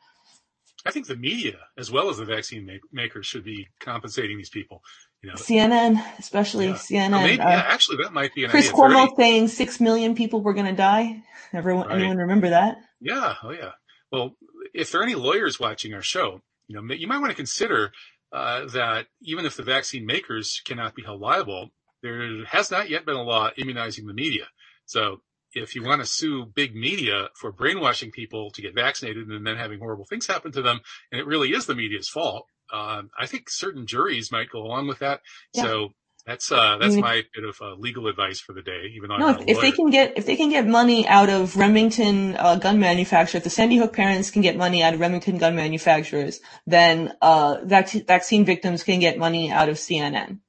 [0.85, 4.49] I think the media, as well as the vaccine ma- makers, should be compensating these
[4.49, 4.83] people.
[5.21, 6.73] You know, CNN, especially Yeah.
[6.75, 7.23] CNN.
[7.23, 8.77] Maybe, uh, yeah, actually, that might be an Chris idea.
[8.77, 11.23] Cuomo 30 saying six million people were going to die.
[11.51, 11.97] Everyone, Right.
[11.99, 12.77] anyone remember that?
[13.01, 13.35] Yeah.
[13.43, 13.71] Oh, yeah.
[14.11, 14.35] Well,
[14.73, 17.91] if there are any lawyers watching our show, you know, you might want to consider
[18.31, 21.71] uh, that even if the vaccine makers cannot be held liable,
[22.03, 24.45] there has not yet been a law immunizing the media.
[24.85, 25.21] So
[25.53, 29.57] if you want to sue big media for brainwashing people to get vaccinated and then
[29.57, 30.79] having horrible things happen to them,
[31.11, 34.87] and it really is the media's fault, um, I think certain juries might go along
[34.87, 35.21] with that.
[35.53, 35.63] Yeah.
[35.63, 35.93] So
[36.25, 38.91] that's uh, that's my bit of uh, legal advice for the day.
[38.95, 41.29] Even though No, not if, if they can get if they can get money out
[41.29, 44.99] of Remington uh, gun manufacturers, if the Sandy Hook parents can get money out of
[44.99, 50.39] Remington gun manufacturers, then uh, vac- vaccine victims can get money out of CNN.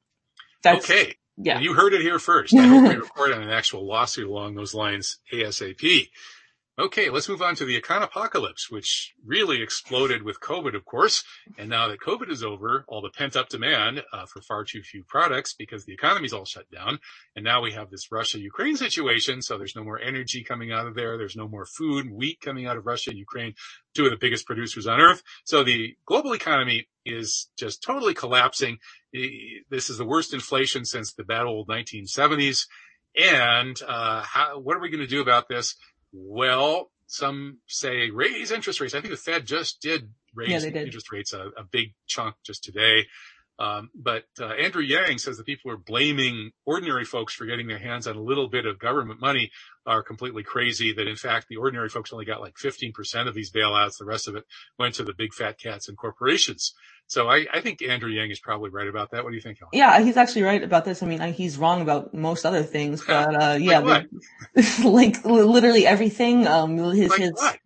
[0.63, 1.15] That's okay.
[1.39, 1.61] yeah.
[1.61, 2.55] You heard it here first.
[2.55, 6.09] I hope we report on an actual lawsuit along those lines ASAP.
[6.79, 11.25] Okay, let's move on to the econopocalypse, which really exploded with COVID, of course.
[11.59, 14.81] And now that COVID is over, all the pent up demand uh, for far too
[14.83, 17.01] few products because the economy's all shut down.
[17.37, 19.43] And now we have this Russia Ukraine situation.
[19.43, 21.19] So there's no more energy coming out of there.
[21.19, 23.55] There's no more food, wheat coming out of Russia and Ukraine,
[23.95, 25.23] two of the biggest producers on earth.
[25.45, 28.79] So the global economy is just totally collapsing.
[29.13, 32.69] This is the worst inflation since the bad old 1970s.
[33.19, 35.75] And uh, how, what are we going to do about this?
[36.13, 38.95] Well, some say raise interest rates.
[38.95, 40.77] I think the Fed just did raise Yeah, did.
[40.77, 43.07] interest rates a, a big chunk just today.
[43.59, 47.79] Um, but uh, Andrew Yang says the people are blaming ordinary folks for getting their
[47.79, 49.51] hands on a little bit of government money
[49.87, 50.93] are completely crazy.
[50.93, 53.99] That in fact the ordinary folks only got like 15% of these bailouts.
[53.99, 54.45] The rest of it
[54.79, 56.75] went to the big fat cats and corporations.
[57.07, 59.25] So I, I think Andrew Yang is probably right about that.
[59.25, 59.59] What do you think?
[59.59, 59.71] Helen?
[59.73, 61.03] Yeah, he's actually right about this.
[61.03, 64.07] I mean, I- he's wrong about most other things, but uh, yeah, what?
[64.85, 66.47] like literally everything.
[66.47, 67.59] Um, his Like his what?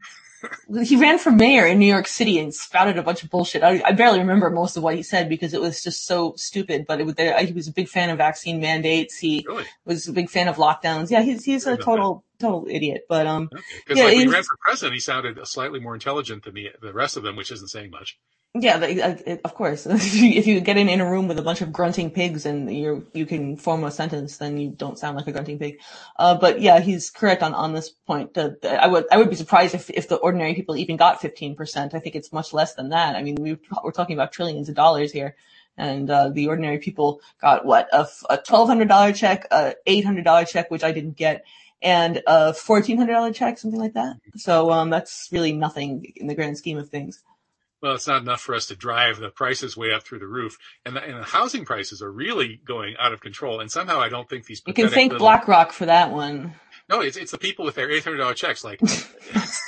[0.82, 3.62] He ran for mayor in New York City and spouted a bunch of bullshit.
[3.62, 6.86] I, I barely remember most of what he said because it was just so stupid.
[6.86, 7.14] But it was.
[7.46, 9.18] He was a big fan of vaccine mandates.
[9.18, 9.64] He Really?
[9.84, 11.10] was a big fan of lockdowns.
[11.10, 13.06] Yeah, he's he's a total total idiot.
[13.08, 13.52] But um,
[13.84, 16.70] because Yeah, like when he ran for president, he sounded slightly more intelligent than the
[16.82, 18.18] the rest of them, which isn't saying much.
[18.54, 19.86] yeah, the, uh, of course.
[19.90, 22.46] if you if you get in, in a room with a bunch of grunting pigs
[22.46, 25.80] and you you can form a sentence, then you don't sound like a grunting pig.
[26.18, 28.38] Uh, but yeah, he's correct on on this point.
[28.38, 31.56] Uh, I would I would be surprised if if the ordinary people even got 15
[31.56, 31.94] percent.
[31.94, 33.16] I think it's much less than that.
[33.16, 35.36] I mean, we we're talking about trillions of dollars here.
[35.78, 40.24] And uh, the ordinary people got what a twelve hundred dollar check, a eight hundred
[40.24, 41.46] dollar check, which I didn't get,
[41.84, 44.16] and a fourteen hundred dollar check, something like that.
[44.36, 47.22] So um, that's really nothing in the grand scheme of things.
[47.82, 50.56] Well, it's not enough for us to drive the prices way up through the roof,
[50.86, 53.60] and the, and the housing prices are really going out of control.
[53.60, 56.54] And somehow, I don't think these You can thank little- BlackRock for that one.
[56.88, 58.64] No, it's it's the people with their eight hundred dollar checks.
[58.64, 58.80] Like,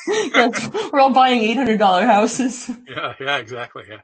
[0.92, 2.70] We're all buying eight hundred dollar houses.
[2.88, 3.84] yeah, yeah, exactly.
[3.88, 4.00] Yeah.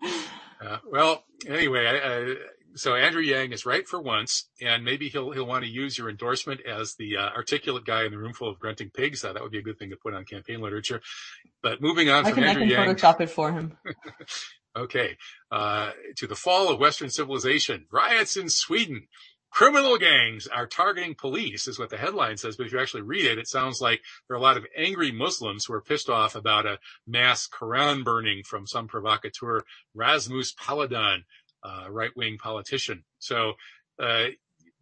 [0.60, 2.36] Uh, well, anyway,
[2.74, 6.08] so Andrew Yang is right for once, and maybe he'll he'll want to use your
[6.08, 9.24] endorsement as the uh, articulate guy in the room full of grunting pigs.
[9.24, 11.00] Uh, that would be a good thing to put on campaign literature.
[11.62, 13.76] But moving on I from can I Andrew can Yang, Photoshop it for him.
[14.76, 15.16] okay,
[15.50, 19.06] uh, to the fall of Western civilization, riots in Sweden.
[19.50, 23.26] Criminal gangs are targeting police is what the headline says, but if you actually read
[23.26, 26.34] it, it sounds like there are a lot of angry Muslims who are pissed off
[26.34, 29.60] about a mass Quran burning from some provocateur,
[29.94, 31.24] Rasmus Paludan,
[31.62, 33.04] uh, right-wing politician.
[33.18, 33.54] So,
[33.98, 34.26] uh,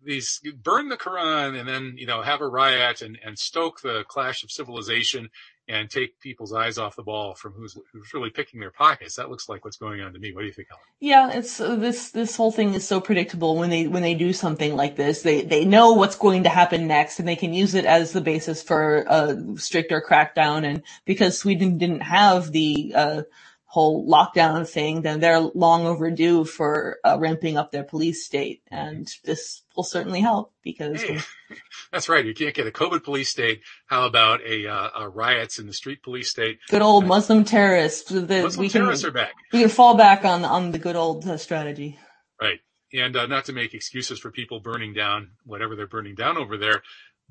[0.02, 4.04] these burn the Quran and then, you know, have a riot and, and stoke the
[4.08, 5.28] clash of civilization
[5.68, 9.16] and take people's eyes off the ball from who's, who's really picking their pockets.
[9.16, 10.32] That looks like what's going on to me.
[10.32, 10.82] What do you think, Helen?
[10.98, 14.32] Yeah, it's uh, this this whole thing is so predictable when they when they do
[14.32, 15.22] something like this.
[15.22, 18.20] They they know what's going to happen next, and they can use it as the
[18.20, 20.64] basis for a stricter crackdown.
[20.64, 23.22] And because Sweden didn't have the uh,
[23.70, 29.08] whole lockdown thing, then they're long overdue for uh, ramping up their police state, and
[29.22, 31.20] this will certainly help because Hey,
[31.92, 32.26] that's right.
[32.26, 33.60] You can't get a COVID police state.
[33.86, 36.58] How about a, uh, a riots in the street police state?
[36.68, 38.10] good old Muslim terrorists.
[38.10, 39.34] The, Muslim we can terrorists are back.
[39.52, 41.96] we can fall back on on the good old uh, strategy.
[42.42, 42.58] Right.
[42.92, 46.56] And uh, not to make excuses for people burning down whatever they're burning down over
[46.56, 46.82] there,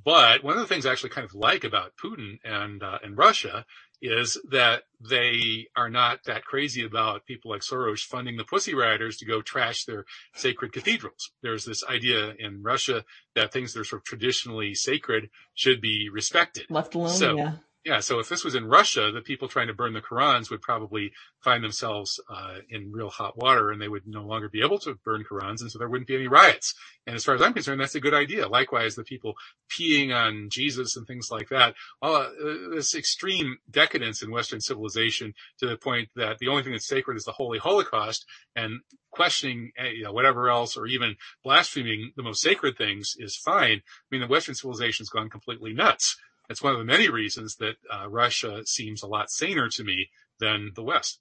[0.06, 3.18] but one of the things I actually kind of like about Putin and uh, and
[3.18, 3.66] Russia
[4.02, 9.18] is that they are not that crazy about people like Soros funding the Pussy Rioters
[9.18, 11.32] to go trash their sacred cathedrals.
[11.42, 13.04] There's this idea in Russia
[13.36, 16.66] that things that are sort of traditionally sacred should be respected.
[16.70, 17.54] Left alone, So- yeah.
[17.90, 20.62] Yeah, so if this was in Russia, the people trying to burn the Qurans would
[20.62, 21.12] probably
[21.44, 25.00] find themselves uh, in real hot water, and they would no longer be able to
[25.04, 26.76] burn Qurans, and so there wouldn't be any riots.
[27.08, 28.48] And as far as I'm concerned, that's a good idea.
[28.48, 29.34] Likewise, the people
[29.72, 31.74] peeing on Jesus and things like that,
[32.04, 32.28] uh,
[32.76, 37.18] this extreme decadence in Western civilization to the point that the only thing that's sacred
[37.18, 38.82] is the Holy Holocaust, and
[39.12, 43.82] questioning uh, you know, whatever else, or even blaspheming the most sacred things is fine.
[43.82, 46.18] I mean, the Western civilization's gone completely nuts.
[46.50, 50.10] It's one of the many reasons that uh, Russia seems a lot saner to me
[50.40, 51.20] than the West.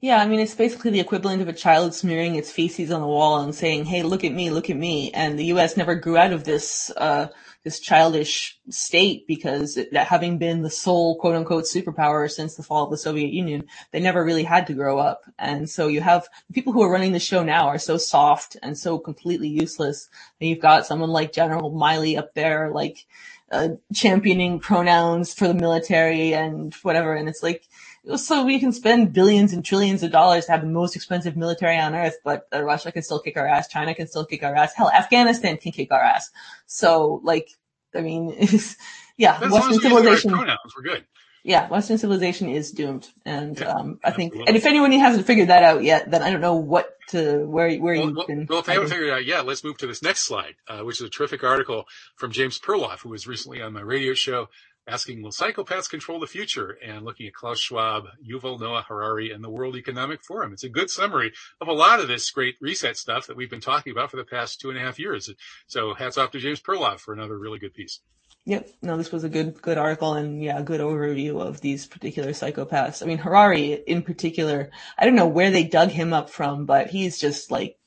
[0.00, 3.06] Yeah, I mean, it's basically the equivalent of a child smearing its feces on the
[3.06, 5.76] wall and saying, "Hey, look at me, look at me." And the U.S.
[5.76, 7.28] never grew out of this uh,
[7.62, 12.82] this childish state because it, having been the sole quote unquote superpower since the fall
[12.82, 15.22] of the Soviet Union, they never really had to grow up.
[15.38, 18.56] And so you have the people who are running the show now are so soft
[18.60, 20.08] and so completely useless.
[20.40, 23.06] And you've got someone like General Milley up there, like
[23.52, 27.14] uh, championing pronouns for the military and whatever.
[27.14, 27.68] And it's like,
[28.16, 31.78] so we can spend billions and trillions of dollars to have the most expensive military
[31.78, 33.68] on earth, but uh, Russia can still kick our ass.
[33.68, 34.72] China can still kick our ass.
[34.74, 36.30] Hell, Afghanistan can kick our ass.
[36.66, 37.48] So like,
[37.94, 38.76] I mean, it's,
[39.16, 41.04] yeah, Western we use the right civilization, pronouns, we're good.
[41.44, 43.08] Yeah, Western civilization is doomed.
[43.24, 44.48] And, Yeah, um, I think, absolutely.
[44.48, 47.76] and if anyone hasn't figured that out yet, then I don't know what to, where,
[47.78, 48.46] where Well, you well, can.
[48.48, 50.80] well, if they haven't figured it out yet, let's move to this next slide, uh,
[50.80, 51.84] which is a terrific article
[52.16, 54.48] from James Perloff, who was recently on my radio show
[54.86, 56.76] asking, will psychopaths control the future?
[56.84, 60.52] And looking at Klaus Schwab, Yuval Noah Harari, and the World Economic Forum.
[60.52, 63.60] It's a good summary of a lot of this great reset stuff that we've been
[63.60, 65.30] talking about for the past two and a half years.
[65.68, 68.00] So hats off to James Perloff for another really good piece.
[68.44, 68.70] Yep.
[68.82, 72.30] No, this was a good, good article and yeah, a good overview of these particular
[72.30, 73.02] psychopaths.
[73.02, 76.88] I mean, Harari in particular, I don't know where they dug him up from, but
[76.88, 77.78] he's just like,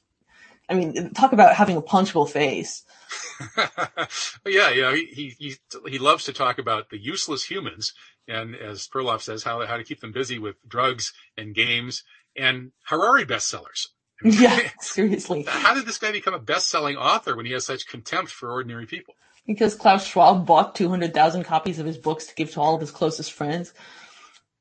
[0.70, 2.84] I mean, talk about having a punchable face.
[4.46, 5.56] yeah, yeah, he, he, he,
[5.88, 7.94] he loves to talk about the useless humans.
[8.28, 12.04] And as Perloff says, how, how to keep them busy with drugs and games
[12.36, 13.88] and Harari bestsellers.
[14.24, 15.44] Yeah, seriously.
[15.46, 18.86] How did this guy become a best-selling author when he has such contempt for ordinary
[18.86, 19.14] people?
[19.46, 22.92] Because Klaus Schwab bought 200,000 copies of his books to give to all of his
[22.92, 23.74] closest friends.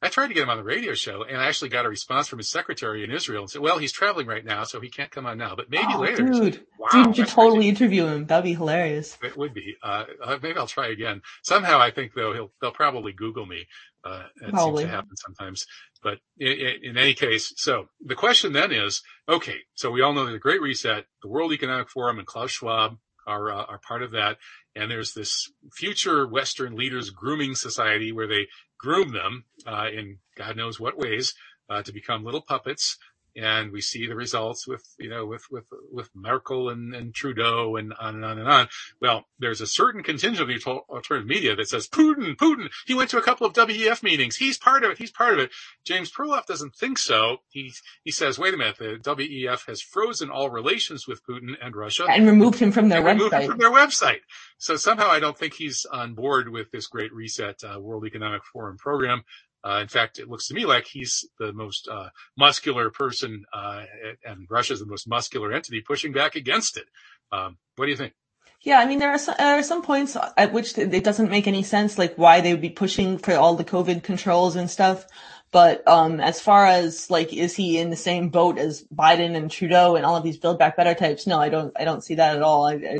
[0.04, 2.28] I tried to get him on the radio show, and I actually got a response
[2.28, 5.10] from his secretary in Israel and said, "Well, he's traveling right now, so he can't
[5.10, 6.66] come on now, but maybe oh, later." dude.
[6.78, 8.26] Wow, you should totally interview him.
[8.26, 9.16] That'd be hilarious.
[9.22, 9.76] It would be.
[9.82, 11.22] Uh, uh, maybe I'll try again.
[11.42, 13.66] Somehow, I think though he'll they'll probably Google me.
[14.04, 14.82] Uh, it probably.
[14.82, 15.66] seems to happen sometimes.
[16.02, 20.30] But in, in, any case, so the question then is, okay, so we all know
[20.30, 24.10] the Great Reset, the World Economic Forum, and Klaus Schwab are uh, are part of
[24.10, 24.36] that.
[24.76, 28.48] And there's this future Western leaders grooming society where they
[28.78, 31.34] groom them uh, in God knows what ways
[31.70, 32.98] uh, to become little puppets
[33.36, 37.76] and we see the results with you know with with with Merkel and, and Trudeau
[37.76, 38.68] and on and on and on.
[39.00, 42.68] Well, there's a certain contingent of the alternative media that says Putin, Putin.
[42.86, 44.36] He went to a couple of WEF meetings.
[44.36, 44.98] He's part of it.
[44.98, 45.50] He's part of it.
[45.84, 47.38] James Perloff doesn't think so.
[47.48, 47.72] He
[48.04, 52.06] he says, wait a minute, the WEF has frozen all relations with Putin and Russia
[52.08, 53.46] and removed him from their website.
[53.46, 54.20] from their website.
[54.58, 58.44] So somehow I don't think he's on board with this Great Reset uh, World Economic
[58.44, 59.24] Forum program.
[59.64, 63.84] Uh, in fact, it looks to me like he's the most uh, muscular person, uh,
[64.24, 66.84] and Russia's the most muscular entity pushing back against it.
[67.32, 68.12] Um, what do you think?
[68.60, 71.46] Yeah, I mean, there are some, there are some points at which it doesn't make
[71.46, 75.06] any sense, like why they would be pushing for all the COVID controls and stuff.
[75.50, 79.50] But um, as far as like, is he in the same boat as Biden and
[79.50, 81.26] Trudeau and all of these Build Back Better types?
[81.26, 81.72] No, I don't.
[81.78, 82.66] I don't see that at all.
[82.66, 82.98] I, I,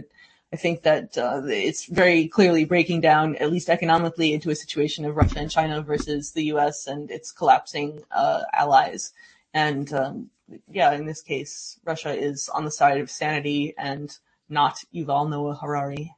[0.55, 5.05] I think that uh, it's very clearly breaking down, at least economically, into a situation
[5.05, 6.87] of Russia and China versus the U.S.
[6.87, 9.13] and its collapsing uh, allies.
[9.53, 10.31] And um,
[10.71, 14.17] yeah, in this case, Russia is on the side of sanity and
[14.49, 16.15] not Yuval Noah Harari.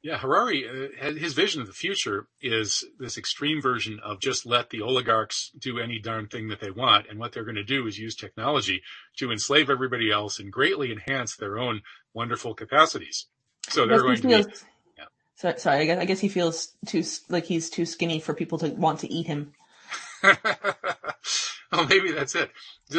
[0.00, 4.70] Yeah, Harari, uh, his vision of the future is this extreme version of just let
[4.70, 7.06] the oligarchs do any darn thing that they want.
[7.10, 8.84] And what they're going to do is use technology
[9.16, 11.80] to enslave everybody else and greatly enhance their own
[12.14, 13.26] wonderful capacities.
[13.68, 14.56] So they're going feels, to be.
[14.98, 15.04] Yeah.
[15.36, 18.58] So, sorry, I guess, I guess he feels too like he's too skinny for people
[18.58, 19.52] to want to eat him.
[20.22, 22.50] oh, maybe that's it.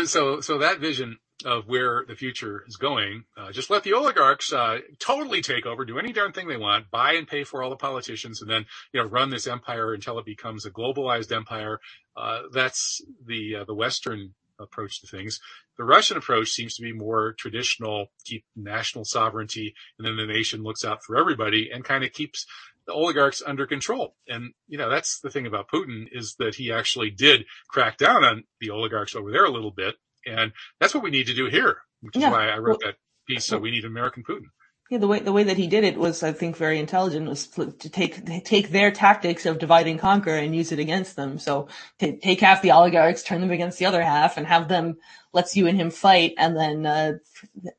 [0.06, 4.52] So, so that vision of where the future is going, uh, just let the oligarchs
[4.52, 7.70] uh, totally take over, do any darn thing they want, buy and pay for all
[7.70, 11.80] the politicians, and then you know run this empire until it becomes a globalized empire.
[12.16, 15.40] Uh, that's the uh, the Western approach to things.
[15.78, 20.64] The Russian approach seems to be more traditional, keep national sovereignty, and then the nation
[20.64, 22.46] looks out for everybody and kind of keeps
[22.86, 24.16] the oligarchs under control.
[24.28, 28.24] And, you know, that's the thing about Putin is that he actually did crack down
[28.24, 29.96] on the oligarchs over there a little bit.
[30.26, 32.32] And that's what we need to do here, which is yeah.
[32.32, 32.96] why I wrote that
[33.28, 33.46] piece.
[33.46, 34.48] So we need American Putin.
[34.90, 37.28] Yeah, the way the way that he did it was, I think, very intelligent.
[37.28, 41.40] Was to take take their tactics of divide and conquer and use it against them.
[41.40, 41.68] So
[42.00, 44.98] take half the oligarchs, turn them against the other half, and have them
[45.34, 47.18] lets you and him fight, and then uh,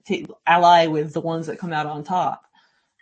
[0.04, 2.44] take, ally with the ones that come out on top.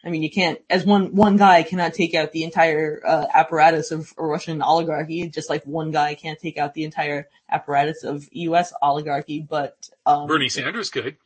[0.05, 3.91] I mean, you can't, as one one guy cannot take out the entire uh, apparatus
[3.91, 8.73] of Russian oligarchy, just like one guy can't take out the entire apparatus of U.S.
[8.81, 9.41] oligarchy.
[9.41, 11.17] But um, Bernie Sanders could.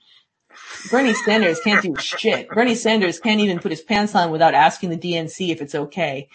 [0.91, 2.49] Bernie Sanders can't do shit.
[2.49, 6.29] Bernie Sanders can't even put his pants on without asking the DNC if it's okay.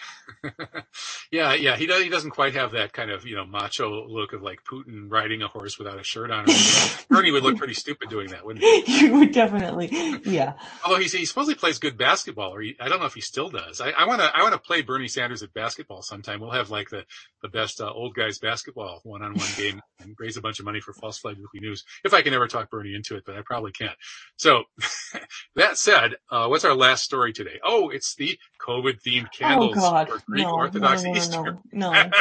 [1.31, 2.03] yeah, yeah, he does.
[2.03, 5.41] He doesn't quite have that kind of you know macho look of like Putin riding
[5.41, 6.45] a horse without a shirt on.
[7.09, 8.81] Bernie would look pretty stupid doing that, wouldn't he?
[8.95, 9.89] He would definitely,
[10.25, 10.53] yeah.
[10.83, 13.49] Although he he supposedly plays good basketball, or he, I don't know if he still
[13.49, 13.81] does.
[13.81, 16.39] I want to I want to play Bernie Sanders at basketball sometime.
[16.39, 17.05] We'll have like the
[17.41, 20.65] the best uh, old guys basketball one on one game and raise a bunch of
[20.65, 23.35] money for False Flag Weekly News if I can ever talk Bernie into it, but
[23.35, 23.95] I probably can't.
[24.37, 24.63] So
[25.55, 27.59] that said, uh, what's our last story today?
[27.63, 29.77] Oh, it's the COVID themed oh, candles.
[29.77, 31.57] Oh God, Greek no, Orthodox no, no, Easter.
[31.71, 32.11] No, no.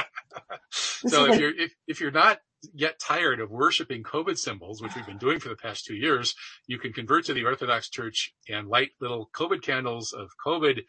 [0.80, 2.38] so if you're if, if you're not
[2.72, 6.34] yet tired of worshiping COVID symbols, which we've been doing for the past two years,
[6.66, 10.80] you can convert to the Orthodox Church and light little COVID candles of COVID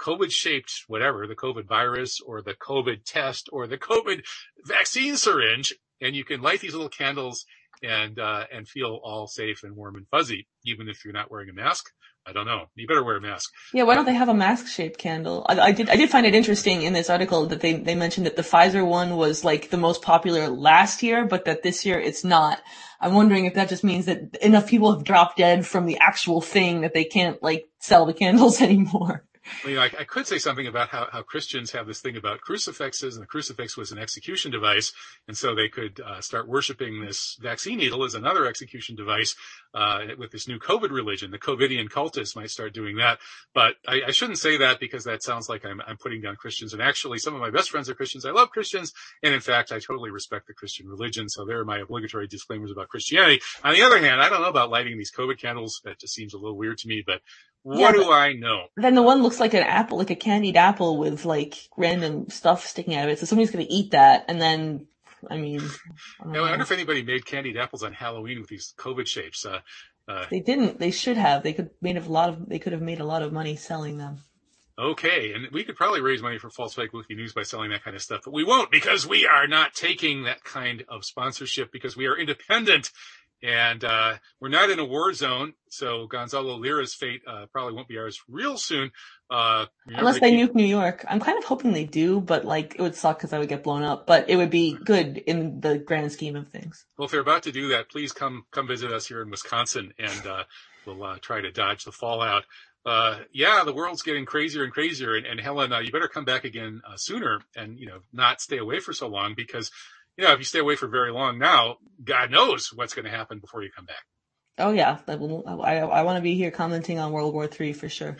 [0.00, 4.24] COVID shaped whatever, the COVID virus or the COVID test or the COVID
[4.64, 5.74] vaccine syringe.
[6.00, 7.46] And you can light these little candles
[7.84, 11.50] and, uh, and feel all safe and warm and fuzzy, even if you're not wearing
[11.50, 11.90] a mask.
[12.26, 12.66] I don't know.
[12.74, 13.50] You better wear a mask.
[13.74, 15.44] Yeah, why don't they have a mask shaped candle?
[15.46, 18.24] I, I, did I did find it interesting in this article that they, they mentioned
[18.24, 22.00] that the Pfizer one was like the most popular last year, but that this year
[22.00, 22.62] it's not.
[22.98, 26.40] I'm wondering if that just means that enough people have dropped dead from the actual
[26.40, 29.24] thing that they can't like sell the candles anymore.
[29.66, 32.40] You know, I, I, could say something about how, how Christians have this thing about
[32.40, 34.92] crucifixes, and the crucifix was an execution device,
[35.28, 39.36] and so they could uh, start worshiping this vaccine needle as another execution device
[39.74, 41.30] uh, with this new COVID religion.
[41.30, 43.18] The COVIDian cultists might start doing that,
[43.52, 46.72] but I, I shouldn't say that because that sounds like I'm, I'm putting down Christians.
[46.72, 48.24] And actually, some of my best friends are Christians.
[48.24, 48.92] I love Christians,
[49.22, 51.28] and in fact, I totally respect the Christian religion.
[51.28, 53.40] So there are my obligatory disclaimers about Christianity.
[53.62, 55.82] On the other hand, I don't know about lighting these COVID candles.
[55.84, 57.20] That just seems a little weird to me, but
[57.64, 58.66] what yeah, do I know?
[58.76, 62.64] Then the one looks like an apple, like a candied apple with like random stuff
[62.66, 63.18] sticking out of it.
[63.18, 64.86] So somebody's going to eat that and then,
[65.28, 65.60] I mean.
[66.20, 69.44] I, I wonder if anybody made candied apples on Halloween with these COVID shapes.
[69.44, 69.60] Uh,
[70.06, 70.78] Uh, They didn't.
[70.78, 71.42] They should have.
[71.42, 72.46] They could made a lot of.
[72.46, 74.18] They could have made a lot of money selling them.
[74.78, 77.82] okay, and we could probably raise money for False Flag Weekly News by selling that
[77.84, 81.72] kind of stuff, but we won't because we are not taking that kind of sponsorship
[81.72, 82.90] because we are independent
[83.44, 85.52] and uh, we're not in a war zone.
[85.68, 88.90] So Gonzalo Lira's fate uh, probably won't be ours real soon.
[89.30, 91.04] Uh, Unless they nuke New York.
[91.08, 93.62] I'm kind of hoping they do, but like it would suck because I would get
[93.62, 94.06] blown up.
[94.06, 96.86] But it would be good in the grand scheme of things.
[96.96, 99.92] Well, if they're about to do that, please come come visit us here in Wisconsin,
[99.98, 100.44] and uh,
[100.86, 102.44] we'll uh, try to dodge the fallout.
[102.86, 106.26] Uh, yeah, the world's getting crazier and crazier, and, and Helen, uh, you better come
[106.26, 109.70] back again uh, sooner, and you know, not stay away for so long because,
[110.16, 113.10] you know, if you stay away for very long now, God knows what's going to
[113.10, 114.04] happen before you come back.
[114.56, 115.14] Oh yeah, I
[115.78, 118.16] I want to be here commenting on World War Three for sure.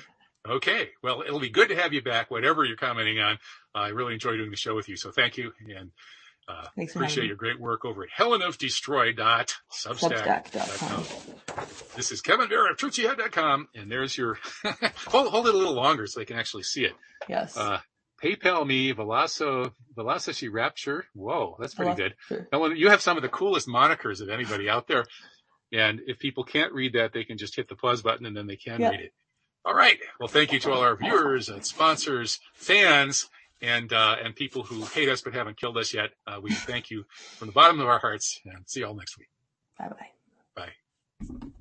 [0.49, 3.39] Okay, well, it'll be good to have you back, whatever you're commenting on.
[3.75, 5.91] I really enjoy doing the show with you, so thank you, and
[6.49, 9.47] uh, appreciate your great work over at helenofdestroy.substack.com.
[9.73, 11.05] Substack.com.
[11.97, 14.39] This is Kevin Barrett of TruthJihad.com, and there's your
[15.07, 16.93] hold, hold it a little longer so they can actually see it.
[17.29, 17.57] Yes.
[17.57, 17.79] Uh,
[18.25, 21.05] PayPal me, Velaso, Velocicy Rapture.
[21.15, 22.15] Whoa, that's pretty good.
[22.53, 25.05] Ellen, you have some of the coolest monikers of anybody out there.
[25.73, 28.47] And if people can't read that, they can just hit the pause button and then
[28.47, 28.91] they can Yeah.
[28.91, 29.13] read it.
[29.65, 29.99] All right.
[30.21, 33.29] Well, thank you to all our viewers and sponsors, fans,
[33.63, 36.11] and uh, and people who hate us but haven't killed us yet.
[36.27, 37.05] Uh, we thank you
[37.39, 39.31] from the bottom of our hearts, and see you all next week.
[39.79, 40.73] Bye bye.
[41.31, 41.55] Bye.